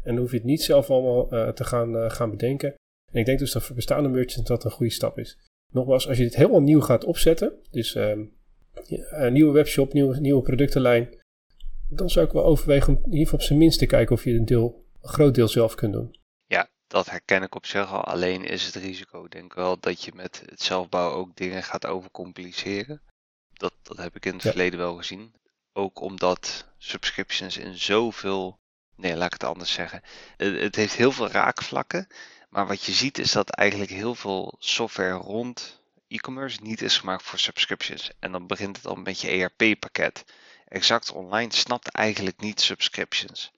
En 0.04 0.14
dan 0.14 0.18
hoef 0.18 0.32
je 0.32 0.38
het 0.38 0.46
niet 0.46 0.64
zelf 0.64 0.90
allemaal 0.90 1.34
uh, 1.34 1.50
te 1.50 1.64
gaan, 1.64 1.96
uh, 1.96 2.10
gaan 2.10 2.30
bedenken. 2.30 2.74
En 3.12 3.20
ik 3.20 3.26
denk 3.26 3.40
dus 3.40 3.52
dat 3.52 3.64
voor 3.64 3.76
bestaande 3.76 4.10
merchants 4.10 4.50
dat 4.50 4.64
een 4.64 4.72
goede 4.72 4.92
stap 4.92 5.18
is. 5.18 5.38
Nogmaals, 5.74 6.08
als 6.08 6.18
je 6.18 6.24
dit 6.24 6.36
helemaal 6.36 6.62
nieuw 6.62 6.82
gaat 6.82 7.04
opzetten, 7.04 7.54
dus 7.72 7.96
een 7.96 9.34
nieuwe 9.34 9.52
webshop, 9.52 9.94
nieuwe, 9.94 10.20
nieuwe 10.20 10.42
productenlijn, 10.42 11.10
dan 11.90 12.10
zou 12.10 12.26
ik 12.26 12.32
wel 12.32 12.46
overwegen 12.46 12.96
om 12.96 13.00
in 13.04 13.12
ieder 13.12 13.24
geval 13.24 13.40
op 13.40 13.46
zijn 13.46 13.60
minst 13.60 13.80
te 13.80 13.86
kijken 13.86 14.16
of 14.16 14.24
je 14.24 14.34
een, 14.34 14.46
deel, 14.46 14.86
een 15.02 15.10
groot 15.10 15.36
deel 15.36 15.48
zelf 15.48 15.76
kunt 15.76 15.94
doen 15.94 16.18
dat 16.90 17.10
herken 17.10 17.44
ik 17.44 17.56
op 17.56 17.66
zich 17.66 17.92
al. 17.92 18.04
Alleen 18.04 18.46
is 18.46 18.66
het 18.66 18.76
risico, 18.76 19.28
denk 19.28 19.46
ik 19.46 19.54
wel, 19.54 19.80
dat 19.80 20.04
je 20.04 20.12
met 20.16 20.44
het 20.46 20.62
zelfbouwen 20.62 21.18
ook 21.18 21.36
dingen 21.36 21.64
gaat 21.64 21.86
overcompliceren. 21.86 23.02
Dat, 23.54 23.74
dat 23.82 23.98
heb 23.98 24.16
ik 24.16 24.26
in 24.26 24.34
het 24.34 24.42
verleden 24.42 24.80
wel 24.80 24.96
gezien. 24.96 25.34
Ook 25.74 26.02
omdat 26.02 26.68
subscriptions 26.78 27.58
in 27.58 27.78
zoveel. 27.78 28.59
Nee, 29.00 29.16
laat 29.16 29.26
ik 29.26 29.34
het 29.34 29.44
anders 29.44 29.72
zeggen. 29.72 30.02
Het, 30.38 30.76
heeft 30.76 30.94
heel 30.94 31.12
veel 31.12 31.30
raakvlakken. 31.30 32.08
Maar 32.50 32.68
wat 32.68 32.84
je 32.84 32.92
ziet 32.92 33.18
is 33.18 33.32
dat 33.32 33.50
eigenlijk 33.50 33.92
heel 33.92 34.16
veel 34.16 34.56
software 34.60 35.14
rond 35.14 35.82
e-commerce 36.08 36.60
niet 36.62 36.82
is 36.82 36.98
gemaakt 36.98 37.24
voor 37.24 37.40
subscriptions. 37.40 38.12
En 38.20 38.32
dan 38.32 38.48
begint 38.48 38.76
het 38.76 38.86
al 38.86 38.96
met 38.96 39.22
je 39.22 39.30
ERP-pakket. 39.30 40.26
Exact 40.68 41.12
Online 41.12 41.54
snapt 41.54 41.88
eigenlijk 41.88 42.40
niet 42.40 42.62
subscriptions. 42.62 43.52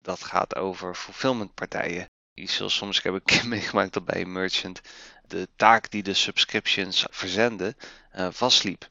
Dat 0.00 0.24
gaat 0.24 0.56
over 0.56 0.94
fulfillmentpartijen. 0.94 2.10
Je 2.34 2.50
zult 2.50 2.70
soms, 2.70 2.98
ik 2.98 3.04
heb 3.04 3.20
keer 3.24 3.46
meegemaakt 3.46 3.92
dat 3.92 4.04
bij 4.04 4.20
een 4.20 4.32
merchant 4.32 4.80
de 5.26 5.48
taak 5.56 5.90
die 5.90 6.02
de 6.02 6.14
subscriptions 6.14 7.06
verzenden 7.10 7.76
uh, 8.16 8.28
vastliep. 8.30 8.88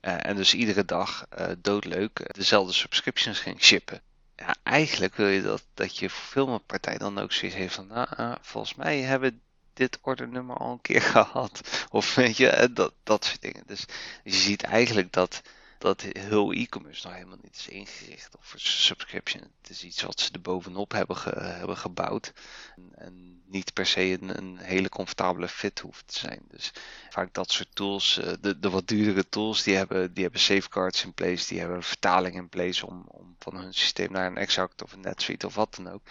Uh, 0.00 0.26
en 0.26 0.36
dus 0.36 0.54
iedere 0.54 0.84
dag 0.84 1.26
uh, 1.38 1.46
doodleuk 1.58 2.34
dezelfde 2.34 2.72
subscriptions 2.72 3.40
ging 3.40 3.62
shippen. 3.62 4.02
Ja, 4.38 4.56
eigenlijk 4.62 5.14
wil 5.14 5.26
je 5.26 5.42
dat, 5.42 5.66
dat 5.74 5.98
je 5.98 6.10
fulfillmentpartij 6.10 6.98
dan 6.98 7.18
ook 7.18 7.32
zoiets 7.32 7.56
heeft 7.56 7.74
van, 7.74 7.86
nou, 7.86 8.36
volgens 8.40 8.74
mij 8.74 9.00
hebben 9.00 9.42
dit 9.72 9.98
ordernummer 10.02 10.56
al 10.56 10.72
een 10.72 10.80
keer 10.80 11.02
gehad. 11.16 11.86
Of 11.90 12.14
weet 12.14 12.36
je, 12.36 12.70
dat, 12.72 12.92
dat 13.02 13.24
soort 13.24 13.42
dingen. 13.42 13.62
Dus 13.66 13.84
je 14.24 14.32
ziet 14.32 14.62
eigenlijk 14.62 15.12
dat 15.12 15.42
dat 15.78 16.02
heel 16.02 16.52
e-commerce 16.52 17.06
nog 17.06 17.16
helemaal 17.16 17.38
niet 17.42 17.56
is 17.56 17.68
ingericht 17.68 18.34
op 18.34 18.42
subscription. 18.54 19.42
Het 19.60 19.70
is 19.70 19.84
iets 19.84 20.02
wat 20.02 20.20
ze 20.20 20.32
er 20.32 20.40
bovenop 20.40 20.92
hebben, 20.92 21.16
hebben 21.58 21.76
gebouwd. 21.76 22.32
En, 22.76 22.90
en, 22.94 23.42
niet 23.50 23.72
per 23.72 23.86
se 23.86 24.18
een, 24.20 24.38
een, 24.38 24.58
hele 24.58 24.88
comfortabele 24.88 25.48
fit 25.48 25.78
hoeft 25.78 26.06
te 26.06 26.18
zijn. 26.18 26.40
Dus 26.48 26.72
vaak 27.10 27.34
dat 27.34 27.52
soort 27.52 27.68
tools, 27.72 28.18
eh, 28.18 28.32
de, 28.40 28.58
de 28.58 28.70
wat 28.70 28.88
duurdere 28.88 29.28
tools, 29.28 29.62
die 29.62 29.76
hebben, 29.76 30.12
die 30.12 30.22
hebben 30.22 30.40
safeguards 30.40 31.04
in 31.04 31.14
place, 31.14 31.48
die 31.48 31.58
hebben 31.58 31.82
vertaling 31.82 32.34
in 32.34 32.48
place 32.48 32.86
om, 32.86 33.04
om 33.06 33.36
van 33.38 33.56
hun 33.56 33.74
systeem 33.74 34.12
naar 34.12 34.26
een 34.26 34.36
Exact 34.36 34.82
of 34.82 34.92
een 34.92 35.00
NetSuite 35.00 35.46
of 35.46 35.54
wat 35.54 35.74
dan 35.74 35.92
ook. 35.92 36.02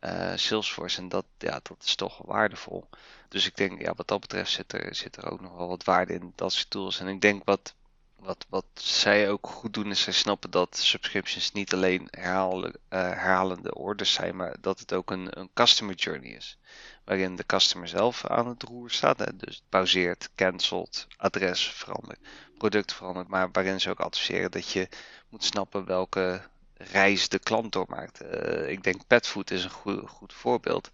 Uh, 0.00 0.32
Salesforce 0.36 0.98
en 0.98 1.08
dat, 1.08 1.24
ja, 1.38 1.60
dat 1.62 1.82
is 1.84 1.94
toch 1.94 2.18
waardevol. 2.24 2.88
Dus 3.28 3.46
ik 3.46 3.56
denk, 3.56 3.80
ja, 3.80 3.94
wat 3.94 4.08
dat 4.08 4.20
betreft 4.20 4.50
zit 4.50 4.72
er, 4.72 4.94
zit 4.94 5.16
er 5.16 5.30
ook 5.30 5.40
nog 5.40 5.56
wel 5.56 5.68
wat 5.68 5.84
waarde 5.84 6.14
in 6.14 6.32
dat 6.34 6.52
soort 6.52 6.70
tools. 6.70 7.00
En 7.00 7.08
ik 7.08 7.20
denk 7.20 7.44
wat 7.44 7.74
wat, 8.18 8.46
wat 8.48 8.66
zij 8.74 9.30
ook 9.30 9.46
goed 9.46 9.74
doen 9.74 9.90
is 9.90 10.00
zij 10.02 10.12
snappen 10.12 10.50
dat 10.50 10.76
subscriptions 10.76 11.52
niet 11.52 11.72
alleen 11.72 12.08
herhalen, 12.10 12.72
uh, 12.72 12.78
herhalende 12.88 13.74
orders 13.74 14.12
zijn, 14.12 14.36
maar 14.36 14.56
dat 14.60 14.78
het 14.78 14.92
ook 14.92 15.10
een, 15.10 15.38
een 15.38 15.50
customer 15.54 15.94
journey 15.94 16.30
is. 16.30 16.58
Waarin 17.04 17.36
de 17.36 17.46
customer 17.46 17.88
zelf 17.88 18.26
aan 18.26 18.48
het 18.48 18.62
roer 18.62 18.90
staat. 18.90 19.18
Hè? 19.18 19.36
Dus 19.36 19.62
pauzeert, 19.68 20.30
cancelt, 20.34 21.06
adres 21.16 21.68
verandert, 21.68 22.18
product 22.58 22.92
verandert. 22.92 23.28
Maar 23.28 23.48
waarin 23.52 23.80
ze 23.80 23.90
ook 23.90 24.00
adviseren 24.00 24.50
dat 24.50 24.70
je 24.70 24.88
moet 25.28 25.44
snappen 25.44 25.84
welke 25.84 26.42
reis 26.74 27.28
de 27.28 27.38
klant 27.38 27.72
doormaakt. 27.72 28.22
Uh, 28.22 28.70
ik 28.70 28.82
denk 28.82 29.06
petfood 29.06 29.50
is 29.50 29.64
een 29.64 29.70
goed, 29.70 30.08
goed 30.08 30.32
voorbeeld. 30.32 30.90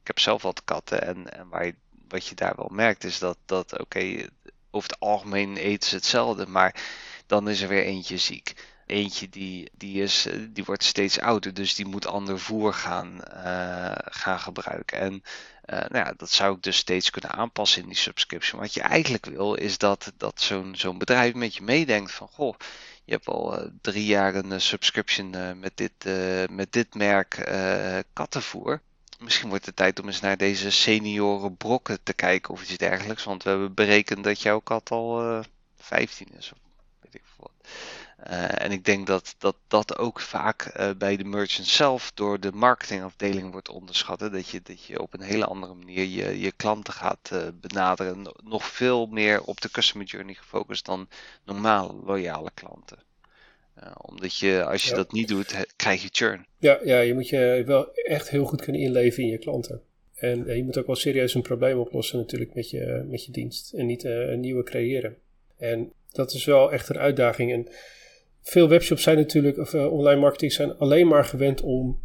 Ik 0.00 0.06
heb 0.06 0.18
zelf 0.18 0.42
wat 0.42 0.64
katten 0.64 1.02
en, 1.02 1.32
en 1.32 1.48
waar 1.48 1.72
wat 2.08 2.26
je 2.26 2.34
daar 2.34 2.56
wel 2.56 2.68
merkt 2.72 3.04
is 3.04 3.18
dat, 3.18 3.38
dat 3.44 3.80
oké, 3.80 4.28
over 4.74 4.90
het 4.90 5.00
algemeen 5.00 5.56
eten 5.56 5.88
ze 5.88 5.94
hetzelfde, 5.94 6.46
maar 6.46 6.74
dan 7.26 7.48
is 7.48 7.60
er 7.60 7.68
weer 7.68 7.84
eentje 7.84 8.18
ziek. 8.18 8.54
Eentje 8.86 9.28
die, 9.28 9.70
die, 9.76 10.02
is, 10.02 10.26
eh, 10.26 10.38
die 10.50 10.64
wordt 10.64 10.84
steeds 10.84 11.20
ouder, 11.20 11.54
dus 11.54 11.74
die 11.74 11.86
moet 11.86 12.06
ander 12.06 12.38
voer 12.38 12.74
gaan, 12.74 13.20
uh, 13.34 13.92
gaan 13.94 14.40
gebruiken. 14.40 14.98
En 14.98 15.12
uh, 15.12 15.78
nou 15.78 15.96
ja, 15.96 16.14
dat 16.16 16.30
zou 16.30 16.56
ik 16.56 16.62
dus 16.62 16.76
steeds 16.76 17.10
kunnen 17.10 17.30
aanpassen 17.30 17.82
in 17.82 17.88
die 17.88 17.96
subscription. 17.96 18.60
Wat 18.60 18.74
je 18.74 18.80
eigenlijk 18.80 19.26
wil, 19.26 19.54
is 19.54 19.78
dat, 19.78 20.12
dat 20.16 20.40
zo'n 20.40 20.76
zo'n 20.76 20.98
bedrijf 20.98 21.34
met 21.34 21.54
je 21.54 21.62
meedenkt 21.62 22.12
van 22.12 22.28
goh. 22.28 22.54
Je 23.04 23.12
hebt 23.12 23.26
al 23.26 23.70
drie 23.80 24.04
jaar 24.04 24.34
een 24.34 24.60
subscription 24.60 25.58
met, 25.58 25.72
dit, 25.74 26.04
met 26.50 26.72
dit 26.72 26.94
merk 26.94 27.48
kattenvoer 28.12 28.80
misschien 29.24 29.48
wordt 29.48 29.66
het 29.66 29.76
tijd 29.76 30.00
om 30.00 30.06
eens 30.06 30.20
naar 30.20 30.36
deze 30.36 30.70
senioren 30.70 31.56
brokken 31.56 32.02
te 32.02 32.14
kijken 32.14 32.52
of 32.54 32.62
iets 32.62 32.76
dergelijks. 32.76 33.24
Want 33.24 33.42
we 33.42 33.50
hebben 33.50 33.74
berekend 33.74 34.24
dat 34.24 34.42
jouw 34.42 34.60
kat 34.60 34.90
al 34.90 35.22
uh, 35.22 35.38
eh, 35.38 35.44
15 35.76 36.28
is. 36.38 36.52
Of 36.52 36.58
weet 37.00 37.14
ik 37.14 37.22
veel 37.24 37.50
wat. 37.50 37.70
Uh, 38.30 38.62
en 38.62 38.72
ik 38.72 38.84
denk 38.84 39.06
dat 39.06 39.34
dat, 39.38 39.56
dat 39.68 39.98
ook 39.98 40.20
vaak 40.20 40.76
uh, 40.76 40.90
bij 40.98 41.16
de 41.16 41.24
merchant 41.24 41.68
zelf 41.68 42.12
door 42.14 42.40
de 42.40 42.52
marketingafdeling 42.52 43.52
wordt 43.52 43.68
onderschat. 43.68 44.18
Dat 44.18 44.48
je, 44.48 44.60
dat 44.62 44.84
je 44.84 45.00
op 45.00 45.14
een 45.14 45.22
hele 45.22 45.46
andere 45.46 45.74
manier 45.74 46.04
je, 46.04 46.40
je 46.40 46.52
klanten 46.52 46.92
gaat 46.92 47.30
benaderen. 47.54 48.34
Nog 48.42 48.64
veel 48.64 49.06
meer 49.06 49.42
op 49.42 49.60
de 49.60 49.70
customer 49.70 50.06
journey 50.06 50.34
gefocust 50.34 50.84
dan 50.84 51.08
normale 51.44 51.92
loyale 51.92 52.50
klanten. 52.54 52.98
Uh, 53.82 53.90
omdat 53.96 54.36
je, 54.36 54.64
als 54.64 54.84
je 54.84 54.94
dat 54.94 55.12
niet 55.12 55.28
doet, 55.28 55.66
krijg 55.76 56.02
je 56.02 56.08
churn. 56.12 56.46
Ja, 56.58 56.80
ja, 56.84 57.00
je 57.00 57.14
moet 57.14 57.28
je 57.28 57.62
wel 57.66 57.94
echt 57.94 58.30
heel 58.30 58.44
goed 58.44 58.62
kunnen 58.62 58.80
inleven 58.80 59.22
in 59.22 59.28
je 59.28 59.38
klanten. 59.38 59.82
En 60.14 60.48
uh, 60.48 60.56
je 60.56 60.64
moet 60.64 60.78
ook 60.78 60.86
wel 60.86 60.96
serieus 60.96 61.34
een 61.34 61.42
probleem 61.42 61.78
oplossen 61.78 62.18
natuurlijk 62.18 62.54
met 62.54 62.70
je, 62.70 63.04
met 63.08 63.24
je 63.24 63.32
dienst. 63.32 63.72
En 63.72 63.86
niet 63.86 64.04
uh, 64.04 64.30
een 64.30 64.40
nieuwe 64.40 64.62
creëren. 64.62 65.16
En 65.58 65.92
dat 66.10 66.32
is 66.32 66.44
wel 66.44 66.72
echt 66.72 66.88
een 66.88 66.98
uitdaging. 66.98 67.52
En 67.52 67.68
veel 68.42 68.68
webshops 68.68 69.02
zijn 69.02 69.16
natuurlijk, 69.16 69.58
of 69.58 69.74
online 69.74 70.20
marketing 70.20 70.52
zijn 70.52 70.76
alleen 70.76 71.08
maar 71.08 71.24
gewend 71.24 71.60
om 71.60 72.00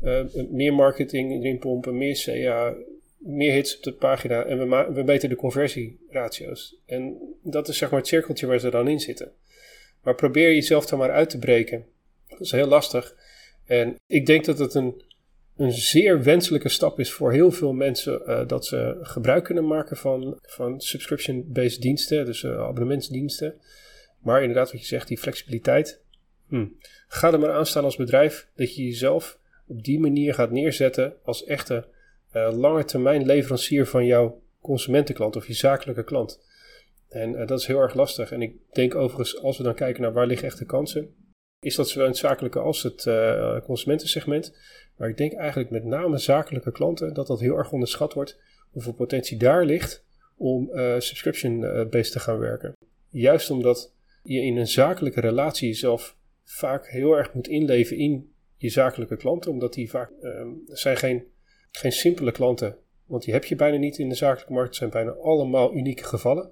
meer 0.49 0.73
marketing 0.73 1.31
erin 1.31 1.59
pompen, 1.59 1.97
meer 1.97 2.21
CA, 2.25 2.73
meer 3.17 3.53
hits 3.53 3.77
op 3.77 3.83
de 3.83 3.93
pagina. 3.93 4.43
En 4.43 4.69
we, 4.69 4.87
we 4.93 5.03
meten 5.03 5.29
de 5.29 5.35
conversieratio's. 5.35 6.75
En 6.85 7.17
dat 7.43 7.67
is 7.67 7.77
zeg 7.77 7.89
maar 7.89 7.99
het 7.99 8.07
cirkeltje 8.07 8.47
waar 8.47 8.59
ze 8.59 8.69
dan 8.69 8.87
in 8.87 8.99
zitten. 8.99 9.31
Maar 10.03 10.15
probeer 10.15 10.53
jezelf 10.53 10.85
dan 10.85 10.99
maar 10.99 11.11
uit 11.11 11.29
te 11.29 11.39
breken. 11.39 11.85
Dat 12.27 12.39
is 12.39 12.51
heel 12.51 12.67
lastig. 12.67 13.15
En 13.65 13.95
ik 14.07 14.25
denk 14.25 14.45
dat 14.45 14.59
het 14.59 14.73
een, 14.73 15.03
een 15.57 15.71
zeer 15.71 16.23
wenselijke 16.23 16.69
stap 16.69 16.99
is 16.99 17.11
voor 17.11 17.31
heel 17.31 17.51
veel 17.51 17.73
mensen 17.73 18.21
uh, 18.25 18.47
dat 18.47 18.65
ze 18.65 18.97
gebruik 19.01 19.43
kunnen 19.43 19.67
maken 19.67 19.97
van, 19.97 20.39
van 20.41 20.81
subscription-based 20.81 21.81
diensten, 21.81 22.25
dus 22.25 22.43
uh, 22.43 22.59
abonnementsdiensten. 22.59 23.61
Maar 24.19 24.41
inderdaad, 24.41 24.71
wat 24.71 24.81
je 24.81 24.87
zegt, 24.87 25.07
die 25.07 25.17
flexibiliteit. 25.17 26.01
Hm. 26.47 26.67
Ga 27.07 27.31
er 27.31 27.39
maar 27.39 27.51
aan 27.51 27.65
staan 27.65 27.83
als 27.83 27.95
bedrijf 27.95 28.47
dat 28.55 28.75
je 28.75 28.85
jezelf 28.85 29.39
op 29.67 29.83
die 29.83 29.99
manier 29.99 30.33
gaat 30.33 30.51
neerzetten 30.51 31.13
als 31.23 31.43
echte 31.43 31.87
uh, 32.33 32.51
lange 32.57 32.85
termijn 32.85 33.25
leverancier 33.25 33.85
van 33.85 34.05
jouw 34.05 34.41
consumentenklant 34.61 35.35
of 35.35 35.47
je 35.47 35.53
zakelijke 35.53 36.03
klant. 36.03 36.47
En 37.09 37.31
uh, 37.31 37.47
dat 37.47 37.59
is 37.59 37.65
heel 37.65 37.79
erg 37.79 37.93
lastig. 37.93 38.31
En 38.31 38.41
ik 38.41 38.55
denk 38.71 38.95
overigens, 38.95 39.41
als 39.41 39.57
we 39.57 39.63
dan 39.63 39.75
kijken 39.75 40.01
naar 40.01 40.13
waar 40.13 40.27
liggen 40.27 40.47
echte 40.47 40.65
kansen, 40.65 41.15
is 41.59 41.75
dat 41.75 41.89
zowel 41.89 42.05
in 42.05 42.11
het 42.11 42.19
zakelijke 42.19 42.59
als 42.59 42.83
het 42.83 43.05
uh, 43.05 43.59
consumentensegment. 43.61 44.57
Maar 44.97 45.09
ik 45.09 45.17
denk 45.17 45.33
eigenlijk 45.33 45.69
met 45.69 45.83
name 45.83 46.17
zakelijke 46.17 46.71
klanten 46.71 47.13
dat 47.13 47.27
dat 47.27 47.39
heel 47.39 47.57
erg 47.57 47.71
onderschat 47.71 48.13
wordt. 48.13 48.39
Hoeveel 48.69 48.93
potentie 48.93 49.37
daar 49.37 49.65
ligt 49.65 50.05
om 50.37 50.69
uh, 50.73 50.99
subscription-based 50.99 52.11
te 52.11 52.19
gaan 52.19 52.39
werken. 52.39 52.73
Juist 53.09 53.51
omdat 53.51 53.93
je 54.23 54.41
in 54.41 54.57
een 54.57 54.67
zakelijke 54.67 55.19
relatie 55.19 55.67
jezelf 55.67 56.17
vaak 56.43 56.87
heel 56.87 57.13
erg 57.13 57.33
moet 57.33 57.47
inleven 57.47 57.97
in 57.97 58.33
je 58.55 58.69
zakelijke 58.69 59.17
klanten. 59.17 59.51
Omdat 59.51 59.73
die 59.73 59.89
vaak 59.89 60.11
ehm, 60.21 60.49
zijn 60.65 60.97
geen, 60.97 61.23
geen 61.71 61.91
simpele 61.91 62.31
klanten. 62.31 62.77
Want 63.05 63.23
die 63.23 63.33
heb 63.33 63.45
je 63.45 63.55
bijna 63.55 63.77
niet 63.77 63.97
in 63.97 64.09
de 64.09 64.15
zakelijke 64.15 64.53
markt. 64.53 64.67
Het 64.67 64.77
zijn 64.77 64.89
bijna 64.89 65.11
allemaal 65.11 65.75
unieke 65.75 66.03
gevallen. 66.03 66.51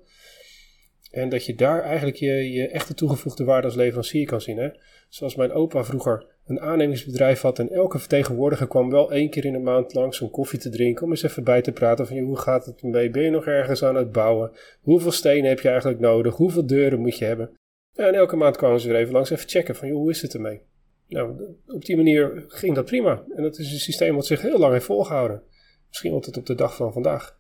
En 1.18 1.30
dat 1.30 1.46
je 1.46 1.56
daar 1.56 1.84
eigenlijk 1.84 2.18
je, 2.18 2.52
je 2.52 2.68
echte 2.68 2.94
toegevoegde 2.94 3.44
waarde 3.44 3.68
als 3.68 3.76
leverancier 3.76 4.26
kan 4.26 4.42
zien. 4.42 4.58
Hè? 4.58 4.70
Zoals 5.10 5.36
mijn 5.36 5.52
opa 5.52 5.84
vroeger 5.84 6.26
een 6.46 6.60
aannemingsbedrijf 6.60 7.42
had 7.42 7.60
en 7.60 7.70
elke 7.70 8.00
vertegenwoordiger 8.00 8.68
kwam 8.68 8.90
wel 8.90 9.12
één 9.12 9.30
keer 9.30 9.46
in 9.46 9.54
de 9.54 9.60
maand 9.60 9.94
langs 9.94 10.22
om 10.22 10.30
koffie 10.30 10.60
te 10.60 10.70
drinken. 10.70 11.04
Om 11.04 11.10
eens 11.10 11.24
even 11.24 11.44
bij 11.44 11.62
te 11.62 11.72
praten 11.72 12.08
van 12.08 12.18
hoe 12.18 12.38
gaat 12.38 12.66
het 12.66 12.84
mee? 12.84 13.10
Ben 13.10 13.24
je 13.24 13.30
nog 13.30 13.46
ergens 13.46 13.84
aan 13.84 13.96
het 13.96 14.12
bouwen? 14.12 14.52
Hoeveel 14.82 15.12
stenen 15.12 15.50
heb 15.50 15.60
je 15.60 15.70
eigenlijk 15.70 16.00
nodig? 16.00 16.36
Hoeveel 16.36 16.66
deuren 16.66 17.00
moet 17.00 17.18
je 17.18 17.26
hebben? 17.26 17.52
En 17.96 18.14
elke 18.14 18.36
maand 18.36 18.58
kwamen 18.58 18.80
ze 18.80 18.90
er 18.90 18.96
even 18.96 19.14
langs 19.14 19.30
even 19.30 19.50
checken 19.50 19.76
van 19.76 19.90
hoe 19.90 20.10
is 20.10 20.22
het 20.22 20.34
ermee? 20.34 20.62
Nou, 21.08 21.56
op 21.68 21.86
die 21.86 21.96
manier 21.96 22.46
ging 22.48 22.76
dat 22.76 22.86
prima. 22.86 23.24
En 23.36 23.44
dat 23.44 23.58
is 23.58 23.72
een 23.72 23.80
systeem 23.80 24.16
wat 24.16 24.26
zich 24.26 24.42
heel 24.42 24.60
lang 24.60 24.74
heeft 24.74 24.86
volgehouden. 24.86 25.44
Misschien 25.88 26.22
tot 26.22 26.38
op 26.38 26.46
de 26.46 26.56
dag 26.56 26.76
van 26.76 26.94
vandaag. 26.94 27.38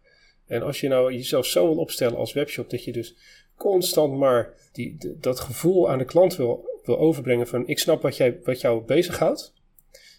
En 0.48 0.62
als 0.62 0.80
je 0.80 0.88
nou 0.88 1.13
jezelf 1.13 1.46
zo 1.46 1.68
wil 1.68 1.78
opstellen 1.78 2.18
als 2.18 2.34
webshop 2.34 2.70
dat 2.70 2.84
je 2.84 2.92
dus 2.92 3.16
constant 3.58 4.17
maar 4.17 4.54
die, 4.72 4.98
dat 5.20 5.39
gevoel 5.39 5.89
aan 5.89 5.98
de 5.98 6.06
klant 6.06 6.36
wil, 6.36 6.82
wil 6.84 6.98
overbrengen 6.98 7.48
van 7.48 7.67
ik 7.67 7.80
snap 7.80 8.02
wat, 8.02 8.17
jij, 8.17 8.39
wat 8.43 8.62
jou 8.62 8.84
bezighoudt. 8.84 9.54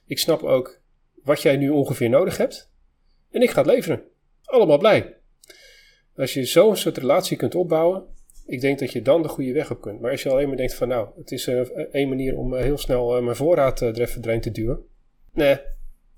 Ik 0.06 0.18
snap 0.18 0.42
ook 0.42 0.80
wat 1.22 1.42
jij 1.42 1.56
nu 1.56 1.68
ongeveer 1.68 2.08
nodig 2.08 2.36
hebt. 2.36 2.70
En 3.30 3.42
ik 3.42 3.50
ga 3.50 3.62
het 3.62 3.70
leveren. 3.70 4.02
Allemaal 4.44 4.78
blij. 4.78 5.16
Als 6.16 6.34
je 6.34 6.44
zo'n 6.44 6.76
soort 6.76 6.98
relatie 6.98 7.36
kunt 7.36 7.54
opbouwen, 7.54 8.06
ik 8.46 8.60
denk 8.60 8.78
dat 8.78 8.92
je 8.92 9.02
dan 9.02 9.22
de 9.22 9.28
goede 9.28 9.52
weg 9.52 9.70
op 9.70 9.80
kunt. 9.80 10.00
Maar 10.00 10.10
als 10.10 10.22
je 10.22 10.30
alleen 10.30 10.48
maar 10.48 10.56
denkt 10.56 10.74
van 10.74 10.88
nou, 10.88 11.08
het 11.16 11.32
is 11.32 11.46
uh, 11.46 11.60
één 11.92 12.08
manier 12.08 12.36
om 12.36 12.54
uh, 12.54 12.60
heel 12.60 12.78
snel 12.78 13.16
uh, 13.16 13.24
mijn 13.24 13.36
voorraad 13.36 13.80
er 13.80 14.00
even 14.00 14.24
erin 14.24 14.40
te 14.40 14.50
duwen. 14.50 14.84
Nee, 15.32 15.58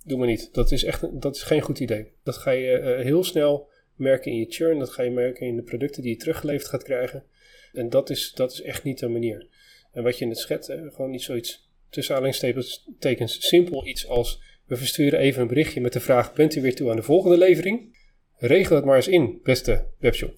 doe 0.04 0.18
maar 0.18 0.26
niet. 0.26 0.54
Dat 0.54 0.70
is 0.70 0.84
echt 0.84 1.20
dat 1.20 1.36
is 1.36 1.42
geen 1.42 1.60
goed 1.60 1.80
idee. 1.80 2.12
Dat 2.22 2.36
ga 2.36 2.50
je 2.50 3.00
heel 3.02 3.24
snel 3.24 3.69
merken 4.00 4.32
in 4.32 4.38
je 4.38 4.46
churn, 4.48 4.78
dat 4.78 4.90
ga 4.90 5.02
je 5.02 5.10
merken 5.10 5.46
in 5.46 5.56
de 5.56 5.62
producten 5.62 6.02
die 6.02 6.10
je 6.10 6.16
teruggeleverd 6.16 6.68
gaat 6.68 6.82
krijgen. 6.82 7.24
En 7.72 7.90
dat 7.90 8.10
is, 8.10 8.32
dat 8.32 8.52
is 8.52 8.62
echt 8.62 8.84
niet 8.84 8.98
de 8.98 9.08
manier. 9.08 9.46
En 9.92 10.02
wat 10.02 10.18
je 10.18 10.24
in 10.24 10.30
het 10.30 10.38
schet, 10.38 10.64
gewoon 10.64 11.10
niet 11.10 11.22
zoiets 11.22 11.70
tussen 11.90 12.14
aanhalingstekens 12.14 13.48
simpel 13.48 13.86
iets 13.86 14.06
als 14.08 14.42
we 14.66 14.76
versturen 14.76 15.18
even 15.18 15.42
een 15.42 15.48
berichtje 15.48 15.80
met 15.80 15.92
de 15.92 16.00
vraag: 16.00 16.32
bent 16.32 16.54
u 16.54 16.62
weer 16.62 16.74
toe 16.74 16.90
aan 16.90 16.96
de 16.96 17.02
volgende 17.02 17.38
levering? 17.38 17.98
Regel 18.36 18.76
het 18.76 18.84
maar 18.84 18.96
eens 18.96 19.08
in, 19.08 19.40
beste 19.42 19.86
webshop. 19.98 20.34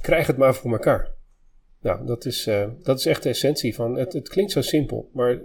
krijg 0.00 0.26
het 0.26 0.36
maar 0.36 0.54
voor 0.54 0.72
elkaar. 0.72 1.16
Nou, 1.80 2.06
dat 2.06 2.24
is, 2.24 2.46
uh, 2.46 2.68
dat 2.82 2.98
is 2.98 3.06
echt 3.06 3.22
de 3.22 3.28
essentie 3.28 3.74
van. 3.74 3.96
Het, 3.96 4.12
het 4.12 4.28
klinkt 4.28 4.52
zo 4.52 4.60
simpel, 4.60 5.10
maar 5.12 5.40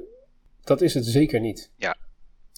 dat 0.63 0.81
is 0.81 0.93
het 0.93 1.05
zeker 1.05 1.39
niet. 1.39 1.71
Ja. 1.77 1.97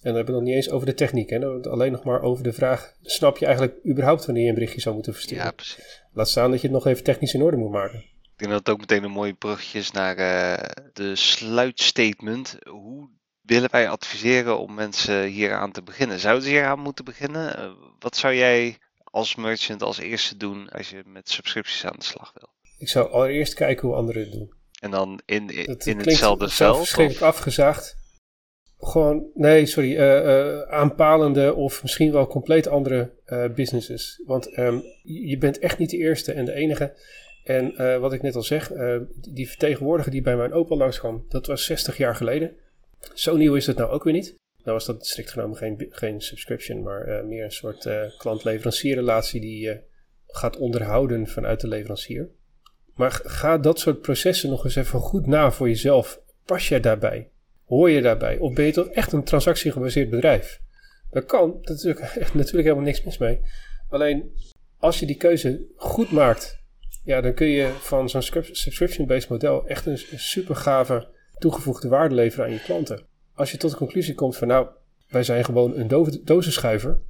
En 0.06 0.12
dan 0.12 0.16
hebben 0.16 0.34
we 0.34 0.40
nog 0.40 0.50
niet 0.50 0.58
eens 0.58 0.70
over 0.70 0.88
de 0.88 0.94
techniek. 0.94 1.30
Hè? 1.30 1.40
Dan 1.40 1.56
het 1.56 1.68
alleen 1.68 1.92
nog 1.92 2.04
maar 2.04 2.22
over 2.22 2.44
de 2.44 2.54
vraag: 2.54 2.94
snap 3.02 3.38
je 3.38 3.46
eigenlijk 3.46 3.86
überhaupt 3.88 4.26
wanneer 4.26 4.44
je 4.44 4.50
een 4.50 4.56
berichtje 4.56 4.82
zou 4.82 4.96
moeten 4.96 5.14
versturen? 5.14 5.44
Ja, 5.44 5.52
precies. 5.52 6.02
Laat 6.14 6.30
staan 6.30 6.52
dat 6.52 6.62
je 6.62 6.68
het 6.68 6.76
nog 6.76 6.88
even 6.88 7.04
technisch 7.04 7.34
in 7.34 7.42
orde 7.42 7.58
moet 7.58 7.72
maken. 7.72 8.00
Ik 8.00 8.32
denk 8.36 8.52
dat 8.52 8.60
het 8.60 8.70
ook 8.70 8.80
meteen 8.80 9.04
een 9.04 9.12
mooie 9.12 9.34
brugje 9.34 9.80
is 9.80 9.92
naar 9.92 10.18
uh, 10.18 10.70
de 10.94 11.16
sluitstatement. 11.16 12.58
Hoe 12.70 13.10
willen 13.42 13.72
wij 13.72 13.90
adviseren 13.90 14.60
om 14.60 14.74
mensen 14.74 15.26
hier 15.26 15.54
aan 15.54 15.72
te 15.72 15.84
beginnen? 15.84 16.20
Zouden 16.20 16.44
ze 16.44 16.50
hier 16.50 16.66
aan 16.66 16.80
moeten 16.80 17.06
beginnen? 17.06 17.60
Uh, 17.60 17.72
wat 18.00 18.16
zou 18.16 18.34
jij 18.34 18.78
als 19.04 19.36
merchant 19.36 19.82
als 19.82 19.98
eerste 19.98 20.38
doen 20.38 20.70
als 20.70 20.90
je 20.90 21.02
met 21.06 21.30
subscripties 21.30 21.86
aan 21.86 21.98
de 21.98 22.06
slag 22.06 22.34
wil? 22.40 22.50
Ik 22.78 22.90
zou 22.90 23.12
allereerst 23.12 23.54
kijken 23.54 23.88
hoe 23.88 23.98
anderen 23.98 24.22
het 24.22 24.32
doen. 24.32 24.54
En 24.80 24.92
dan 24.92 25.22
in, 25.26 25.50
in, 25.50 25.78
in 25.78 25.98
hetzelfde 25.98 26.50
veld? 26.50 26.78
verschrikkelijk 26.78 27.24
afgezaagd. 27.24 28.04
Gewoon, 28.80 29.26
nee, 29.34 29.66
sorry, 29.66 29.96
uh, 29.96 30.62
aanpalende 30.62 31.54
of 31.54 31.82
misschien 31.82 32.12
wel 32.12 32.28
compleet 32.28 32.68
andere 32.68 33.12
uh, 33.28 33.46
businesses. 33.50 34.22
Want 34.26 34.58
um, 34.58 34.84
je 35.04 35.38
bent 35.38 35.60
echt 35.60 35.78
niet 35.78 35.90
de 35.90 35.98
eerste 35.98 36.32
en 36.32 36.46
de 36.46 36.54
enige. 36.54 36.94
En 37.44 38.00
wat 38.00 38.14
ik 38.14 38.22
net 38.22 38.36
al 38.36 38.42
zeg, 38.42 38.72
die 39.30 39.48
vertegenwoordiger 39.48 40.12
die 40.12 40.22
bij 40.22 40.36
mijn 40.36 40.54
opa 40.54 40.76
langskwam, 40.76 41.26
dat 41.30 41.46
was 41.48 41.66
60 41.66 41.98
jaar 41.98 42.16
geleden. 42.16 42.52
Zo 43.14 43.36
nieuw 43.38 43.56
is 43.56 43.68
het 43.68 43.78
nou 43.78 43.92
ook 43.92 44.04
weer 44.04 44.14
niet. 44.14 44.36
Nou 44.64 44.78
was 44.78 44.86
dat 44.86 45.06
strikt 45.06 45.32
genomen 45.32 45.58
geen, 45.58 45.88
geen 45.90 46.22
subscription, 46.22 46.84
maar 46.84 47.26
meer 47.26 47.44
een 47.44 47.52
soort 47.52 47.90
klant-leverancierrelatie 48.18 49.42
die 49.42 49.60
je 49.60 49.82
gaat 50.28 50.58
onderhouden 50.58 51.28
vanuit 51.28 51.62
de 51.62 51.68
leverancier. 51.68 52.30
Maar 52.96 53.20
ga 53.24 53.58
dat 53.58 53.80
soort 53.80 54.02
processen 54.02 54.50
nog 54.50 54.64
eens 54.64 54.76
even 54.76 55.00
goed 55.00 55.28
na 55.28 55.52
voor 55.52 55.68
jezelf. 55.68 56.22
Pas 56.46 56.68
je 56.68 56.80
daarbij? 56.80 57.30
Hoor 57.66 57.90
je 57.90 58.02
daarbij? 58.02 58.38
Of 58.38 58.54
ben 58.54 58.66
je 58.66 58.72
toch 58.72 58.88
echt 58.88 59.12
een 59.12 59.24
transactiegebaseerd 59.24 60.10
bedrijf? 60.10 60.62
Dat 61.12 61.26
kan, 61.26 61.58
dat 61.62 61.78
is 61.78 61.84
natuurlijk, 61.84 62.16
natuurlijk 62.34 62.68
helemaal 62.68 62.84
niks 62.84 63.04
mis 63.04 63.18
mee. 63.18 63.40
Alleen 63.90 64.32
als 64.78 65.00
je 65.00 65.06
die 65.06 65.18
keuze 65.18 65.66
goed 65.76 66.12
maakt, 66.12 66.64
ja, 67.04 67.22
dan 67.22 67.34
kun 67.34 67.48
je 67.48 67.72
van 67.80 68.10
zo'n 68.10 68.22
subscription-based 68.22 69.30
model 69.30 69.68
echt 69.68 69.86
een, 69.86 69.98
super 70.16 70.56
gave 70.56 71.08
toegevoegde 71.38 71.88
waarde 71.88 72.16
leveren 72.16 72.46
aan 72.46 72.52
je 72.52 72.62
klanten. 72.62 73.06
Als 73.34 73.52
je 73.52 73.58
tot 73.58 73.72
de 73.72 73.78
conclusie 73.78 74.16
komt 74.16 74.38
van 74.38 74.48
nou, 74.48 74.68
wij 75.10 75.24
zijn 75.24 75.46
gewoon 75.46 75.78
een 75.78 76.22
dozenschuiver, 76.24 77.02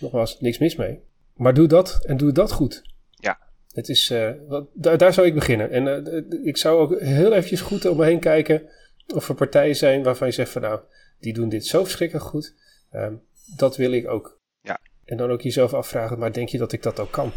nogmaals, 0.00 0.40
niks 0.40 0.58
mis 0.58 0.76
mee. 0.76 1.00
Maar 1.34 1.54
doe 1.54 1.66
dat 1.66 2.04
en 2.04 2.16
doe 2.16 2.32
dat 2.32 2.52
goed. 2.52 2.82
Ja. 3.10 3.38
Het 3.72 3.88
is, 3.88 4.10
uh, 4.10 4.30
wat, 4.48 4.68
daar, 4.74 4.98
daar 4.98 5.12
zou 5.12 5.26
ik 5.26 5.34
beginnen. 5.34 5.70
En 5.70 5.86
uh, 5.86 6.46
ik 6.46 6.56
zou 6.56 6.78
ook 6.78 7.00
heel 7.00 7.32
eventjes 7.32 7.60
goed 7.60 7.84
om 7.84 7.96
me 7.96 8.04
heen 8.04 8.20
kijken 8.20 8.68
of 9.14 9.28
er 9.28 9.34
partijen 9.34 9.76
zijn 9.76 10.02
waarvan 10.02 10.26
je 10.26 10.32
zegt 10.32 10.50
van 10.50 10.62
nou, 10.62 10.80
die 11.20 11.32
doen 11.32 11.48
dit 11.48 11.66
zo 11.66 11.84
verschrikkelijk 11.84 12.26
goed. 12.26 12.54
Um, 12.92 13.22
dat 13.56 13.76
wil 13.76 13.92
ik 13.92 14.08
ook. 14.08 14.40
Ja. 14.60 14.78
En 15.04 15.16
dan 15.16 15.30
ook 15.30 15.40
jezelf 15.40 15.74
afvragen, 15.74 16.18
maar 16.18 16.32
denk 16.32 16.48
je 16.48 16.58
dat 16.58 16.72
ik 16.72 16.82
dat 16.82 17.00
ook 17.00 17.10
kan? 17.10 17.32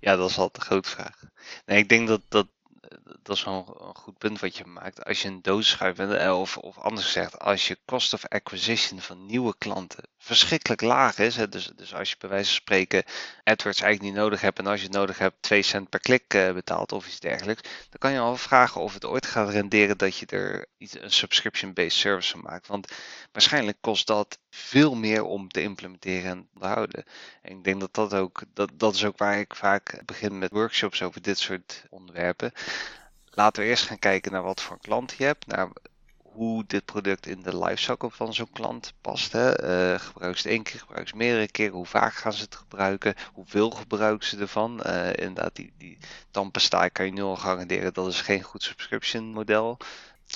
Ja, 0.00 0.16
dat 0.16 0.30
is 0.30 0.38
altijd 0.38 0.64
de 0.64 0.70
grote 0.70 0.88
vraag. 0.88 1.22
Nee, 1.66 1.78
ik 1.78 1.88
denk 1.88 2.08
dat, 2.08 2.20
dat 2.28 2.46
dat 3.22 3.36
is 3.36 3.44
wel 3.44 3.84
een 3.88 3.94
goed 3.94 4.18
punt 4.18 4.40
wat 4.40 4.56
je 4.56 4.64
maakt. 4.64 5.04
Als 5.04 5.22
je 5.22 5.28
een 5.28 5.42
doodschuif 5.42 5.96
bent, 5.96 6.12
eh, 6.12 6.40
of, 6.40 6.56
of 6.56 6.78
anders 6.78 7.06
gezegd, 7.06 7.38
als 7.38 7.68
je 7.68 7.78
cost 7.84 8.12
of 8.12 8.26
acquisition 8.28 9.00
van 9.00 9.26
nieuwe 9.26 9.54
klanten 9.58 10.04
verschrikkelijk 10.22 10.80
laag 10.80 11.18
is. 11.18 11.36
Hè, 11.36 11.48
dus, 11.48 11.70
dus 11.76 11.94
als 11.94 12.10
je 12.10 12.16
bij 12.18 12.28
wijze 12.28 12.44
van 12.44 12.54
spreken 12.54 13.04
AdWords 13.44 13.80
eigenlijk 13.80 14.12
niet 14.12 14.22
nodig 14.22 14.40
hebt 14.40 14.58
en 14.58 14.66
als 14.66 14.80
je 14.80 14.86
het 14.86 14.96
nodig 14.96 15.18
hebt 15.18 15.42
2 15.42 15.62
cent 15.62 15.88
per 15.88 16.00
klik 16.00 16.34
uh, 16.34 16.52
betaalt 16.52 16.92
of 16.92 17.06
iets 17.06 17.20
dergelijks. 17.20 17.62
Dan 17.62 17.98
kan 17.98 18.12
je 18.12 18.18
al 18.18 18.36
vragen 18.36 18.80
of 18.80 18.94
het 18.94 19.04
ooit 19.04 19.26
gaat 19.26 19.50
renderen 19.50 19.98
dat 19.98 20.16
je 20.16 20.26
er 20.26 20.66
iets, 20.78 21.00
een 21.00 21.12
subscription-based 21.12 21.98
service 21.98 22.30
van 22.30 22.40
maakt. 22.40 22.66
Want 22.66 22.92
waarschijnlijk 23.32 23.78
kost 23.80 24.06
dat 24.06 24.38
veel 24.50 24.94
meer 24.94 25.22
om 25.24 25.48
te 25.48 25.62
implementeren 25.62 26.30
en 26.30 26.48
te 26.58 26.66
houden. 26.66 27.04
En 27.42 27.56
ik 27.56 27.64
denk 27.64 27.80
dat 27.80 27.94
dat 27.94 28.14
ook, 28.14 28.42
dat, 28.54 28.70
dat 28.74 28.94
is 28.94 29.04
ook 29.04 29.18
waar 29.18 29.38
ik 29.38 29.54
vaak 29.54 30.02
begin 30.04 30.38
met 30.38 30.52
workshops 30.52 31.02
over 31.02 31.22
dit 31.22 31.38
soort 31.38 31.84
onderwerpen 31.90 32.52
laten 33.30 33.62
we 33.62 33.68
eerst 33.68 33.86
gaan 33.86 33.98
kijken 33.98 34.32
naar 34.32 34.42
wat 34.42 34.60
voor 34.60 34.80
klant 34.80 35.14
je 35.18 35.24
hebt. 35.24 35.46
Naar 35.46 35.68
hoe 36.32 36.64
dit 36.66 36.84
product 36.84 37.26
in 37.26 37.42
de 37.42 37.58
lifecycle 37.58 38.10
van 38.10 38.34
zo'n 38.34 38.52
klant 38.52 38.92
past. 39.00 39.32
Hè. 39.32 39.48
Uh, 39.92 39.98
gebruik 40.00 40.36
ze 40.36 40.42
het 40.42 40.56
één 40.56 40.62
keer, 40.62 40.80
gebruik 40.80 41.08
ze 41.08 41.16
meerdere 41.16 41.50
keren. 41.50 41.74
Hoe 41.74 41.86
vaak 41.86 42.14
gaan 42.14 42.32
ze 42.32 42.42
het 42.42 42.54
gebruiken? 42.54 43.14
Hoeveel 43.32 43.70
gebruiken 43.70 44.28
ze 44.28 44.38
ervan? 44.38 44.80
Uh, 44.86 45.06
inderdaad, 45.06 45.56
die, 45.56 45.72
die 45.78 45.98
tandpasta 46.30 46.88
kan 46.88 47.06
je 47.06 47.12
nu 47.12 47.22
al 47.22 47.36
garanderen. 47.36 47.94
Dat 47.94 48.06
is 48.06 48.20
geen 48.20 48.42
goed 48.42 48.62
subscription 48.62 49.24
model 49.24 49.78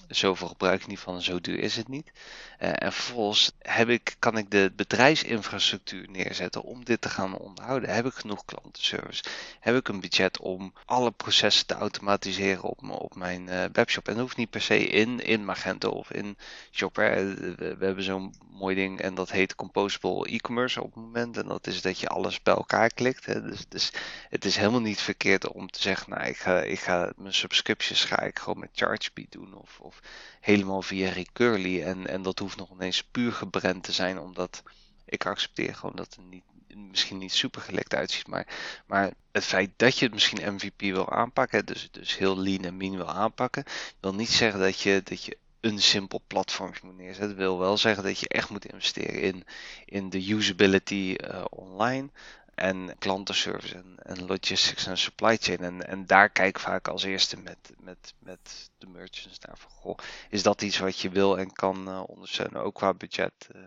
zoveel 0.09 0.49
gebruik 0.49 0.81
ik 0.81 0.87
niet 0.87 0.99
van 0.99 1.23
zo 1.23 1.41
duur 1.41 1.59
is 1.59 1.77
het 1.77 1.89
niet. 1.89 2.13
Uh, 2.61 2.71
en 2.75 2.93
vervolgens 2.93 3.53
heb 3.59 3.89
ik, 3.89 4.17
kan 4.19 4.37
ik 4.37 4.51
de 4.51 4.73
bedrijfsinfrastructuur 4.77 6.11
neerzetten 6.11 6.63
om 6.63 6.85
dit 6.85 7.01
te 7.01 7.09
gaan 7.09 7.39
onderhouden. 7.39 7.95
Heb 7.95 8.07
ik 8.07 8.15
genoeg 8.15 8.45
klantenservice? 8.45 9.25
Heb 9.61 9.77
ik 9.77 9.89
een 9.89 10.01
budget 10.01 10.39
om 10.41 10.73
alle 10.85 11.11
processen 11.11 11.67
te 11.67 11.75
automatiseren 11.75 12.63
op, 12.63 12.91
op 12.91 13.15
mijn 13.15 13.47
uh, 13.47 13.65
webshop? 13.73 14.09
En 14.09 14.15
dat 14.15 14.23
hoeft 14.23 14.37
niet 14.37 14.51
per 14.51 14.61
se 14.61 14.87
in, 14.87 15.21
in 15.21 15.45
Magento 15.45 15.89
of 15.91 16.11
in 16.11 16.37
Shopper. 16.71 17.15
We, 17.15 17.77
we 17.79 17.85
hebben 17.85 18.05
zo'n 18.05 18.35
mooi 18.51 18.75
ding 18.75 19.01
en 19.01 19.15
dat 19.15 19.31
heet 19.31 19.55
Composable 19.55 20.31
E-commerce 20.31 20.83
op 20.83 20.95
het 20.95 21.05
moment. 21.05 21.37
En 21.37 21.47
dat 21.49 21.67
is 21.67 21.83
dat 21.83 21.99
je 21.99 22.09
alles 22.09 22.43
bij 22.43 22.55
elkaar 22.55 22.89
klikt. 22.89 23.27
Hè. 23.27 23.43
Dus, 23.43 23.69
dus 23.69 23.93
het 24.29 24.45
is 24.45 24.57
helemaal 24.57 24.81
niet 24.81 25.01
verkeerd 25.01 25.49
om 25.49 25.71
te 25.71 25.81
zeggen, 25.81 26.11
nou 26.11 26.27
ik 26.27 26.37
ga, 26.37 26.61
ik 26.61 26.81
ga 26.81 27.13
mijn 27.17 27.35
subscriptions 27.35 28.05
ga 28.05 28.21
ik 28.21 28.39
gewoon 28.39 28.59
met 28.59 28.71
ChargeBeat 28.73 29.33
doen 29.33 29.55
of, 29.55 29.81
of 29.85 30.01
helemaal 30.41 30.83
via 30.83 31.11
Recurly. 31.11 31.83
En, 31.83 32.07
en 32.07 32.23
dat 32.23 32.39
hoeft 32.39 32.57
nog 32.57 32.71
ineens 32.71 33.05
puur 33.05 33.33
gebrand 33.33 33.83
te 33.83 33.93
zijn, 33.93 34.19
omdat 34.19 34.63
ik 35.05 35.27
accepteer 35.27 35.75
gewoon 35.75 35.97
dat 35.97 36.17
het 36.17 36.25
niet, 36.31 36.45
misschien 36.91 37.19
niet 37.19 37.33
super 37.33 37.61
gelekt 37.61 37.95
uitziet. 37.95 38.27
Maar, 38.27 38.47
maar 38.87 39.13
het 39.33 39.45
feit 39.45 39.71
dat 39.77 39.99
je 39.99 40.05
het 40.05 40.15
misschien 40.15 40.55
MVP 40.55 40.81
wil 40.81 41.11
aanpakken, 41.11 41.67
dus, 41.67 41.89
dus 41.91 42.17
heel 42.17 42.39
lean 42.39 42.65
en 42.65 42.77
mean 42.77 42.97
wil 42.97 43.11
aanpakken, 43.11 43.65
wil 44.01 44.15
niet 44.15 44.31
zeggen 44.31 44.61
dat 44.61 44.81
je, 44.81 45.01
dat 45.05 45.25
je 45.25 45.37
een 45.61 45.79
simpel 45.79 46.23
platform 46.27 46.73
moet 46.83 46.97
neerzetten. 46.97 47.37
Wil 47.37 47.59
wel 47.59 47.79
zeggen 47.79 48.05
dat 48.05 48.19
je 48.19 48.29
echt 48.29 48.51
moet 48.51 48.67
investeren 48.67 49.21
in, 49.21 49.45
in 49.85 50.11
de 50.11 50.31
usability 50.31 51.17
uh, 51.17 51.45
online 51.51 52.09
en 52.55 52.99
klantenservice 52.99 53.75
en, 53.75 53.97
en, 54.03 54.27
logistics 54.27 54.87
en 54.87 54.99
supply 54.99 55.37
chain. 55.37 55.59
En, 55.59 55.89
en 55.89 56.07
daar 56.07 56.31
kijk 56.31 56.59
vaak 56.59 56.89
als 56.89 57.03
eerste 57.03 57.37
met, 57.37 57.73
met, 57.79 58.15
met 58.19 58.71
de 58.79 58.87
merchants 58.87 59.39
naar 59.39 59.59
van, 59.59 59.71
goh, 59.71 59.99
is 60.29 60.43
dat 60.43 60.63
iets 60.63 60.79
wat 60.79 60.99
je 60.99 61.11
wil 61.11 61.39
en 61.39 61.53
kan 61.53 61.89
uh, 61.89 62.03
ondersteunen, 62.07 62.63
ook 62.63 62.75
qua 62.75 62.95
budget 62.95 63.49
uh, 63.57 63.63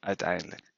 uiteindelijk. 0.00 0.72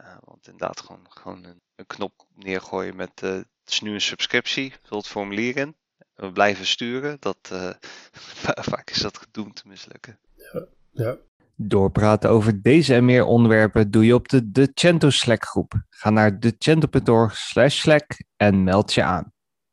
Uh, 0.00 0.16
want 0.24 0.46
inderdaad, 0.46 0.80
gewoon, 0.80 1.06
gewoon 1.08 1.44
een, 1.44 1.60
een 1.74 1.86
knop 1.86 2.26
neergooien 2.34 2.96
met 2.96 3.20
het 3.20 3.46
is 3.66 3.80
nu 3.80 3.92
een 3.94 4.00
subscriptie, 4.00 4.74
vul 4.82 4.98
het 4.98 5.06
formulier 5.06 5.56
in. 5.56 5.76
We 6.14 6.32
blijven 6.32 6.66
sturen, 6.66 7.16
dat, 7.20 7.38
vaak 8.70 8.90
is 8.90 8.98
dat 8.98 9.18
gedoemd 9.18 9.56
te 9.56 9.68
mislukken. 9.68 10.18
Ja, 10.34 10.66
ja. 10.90 11.18
Doorpraten 11.56 12.30
over 12.30 12.62
deze 12.62 12.94
en 12.94 13.04
meer 13.04 13.24
onderwerpen 13.24 13.90
doe 13.90 14.04
je 14.04 14.14
op 14.14 14.28
de 14.28 14.50
Decento 14.50 15.10
Slack 15.10 15.44
groep. 15.44 15.82
Ga 15.88 16.10
naar 16.10 16.40
decento.org 16.40 17.36
slash 17.36 17.78
slack 17.78 18.24
en 18.36 18.64
meld 18.64 18.94
je 18.94 19.02
aan. 19.02 19.32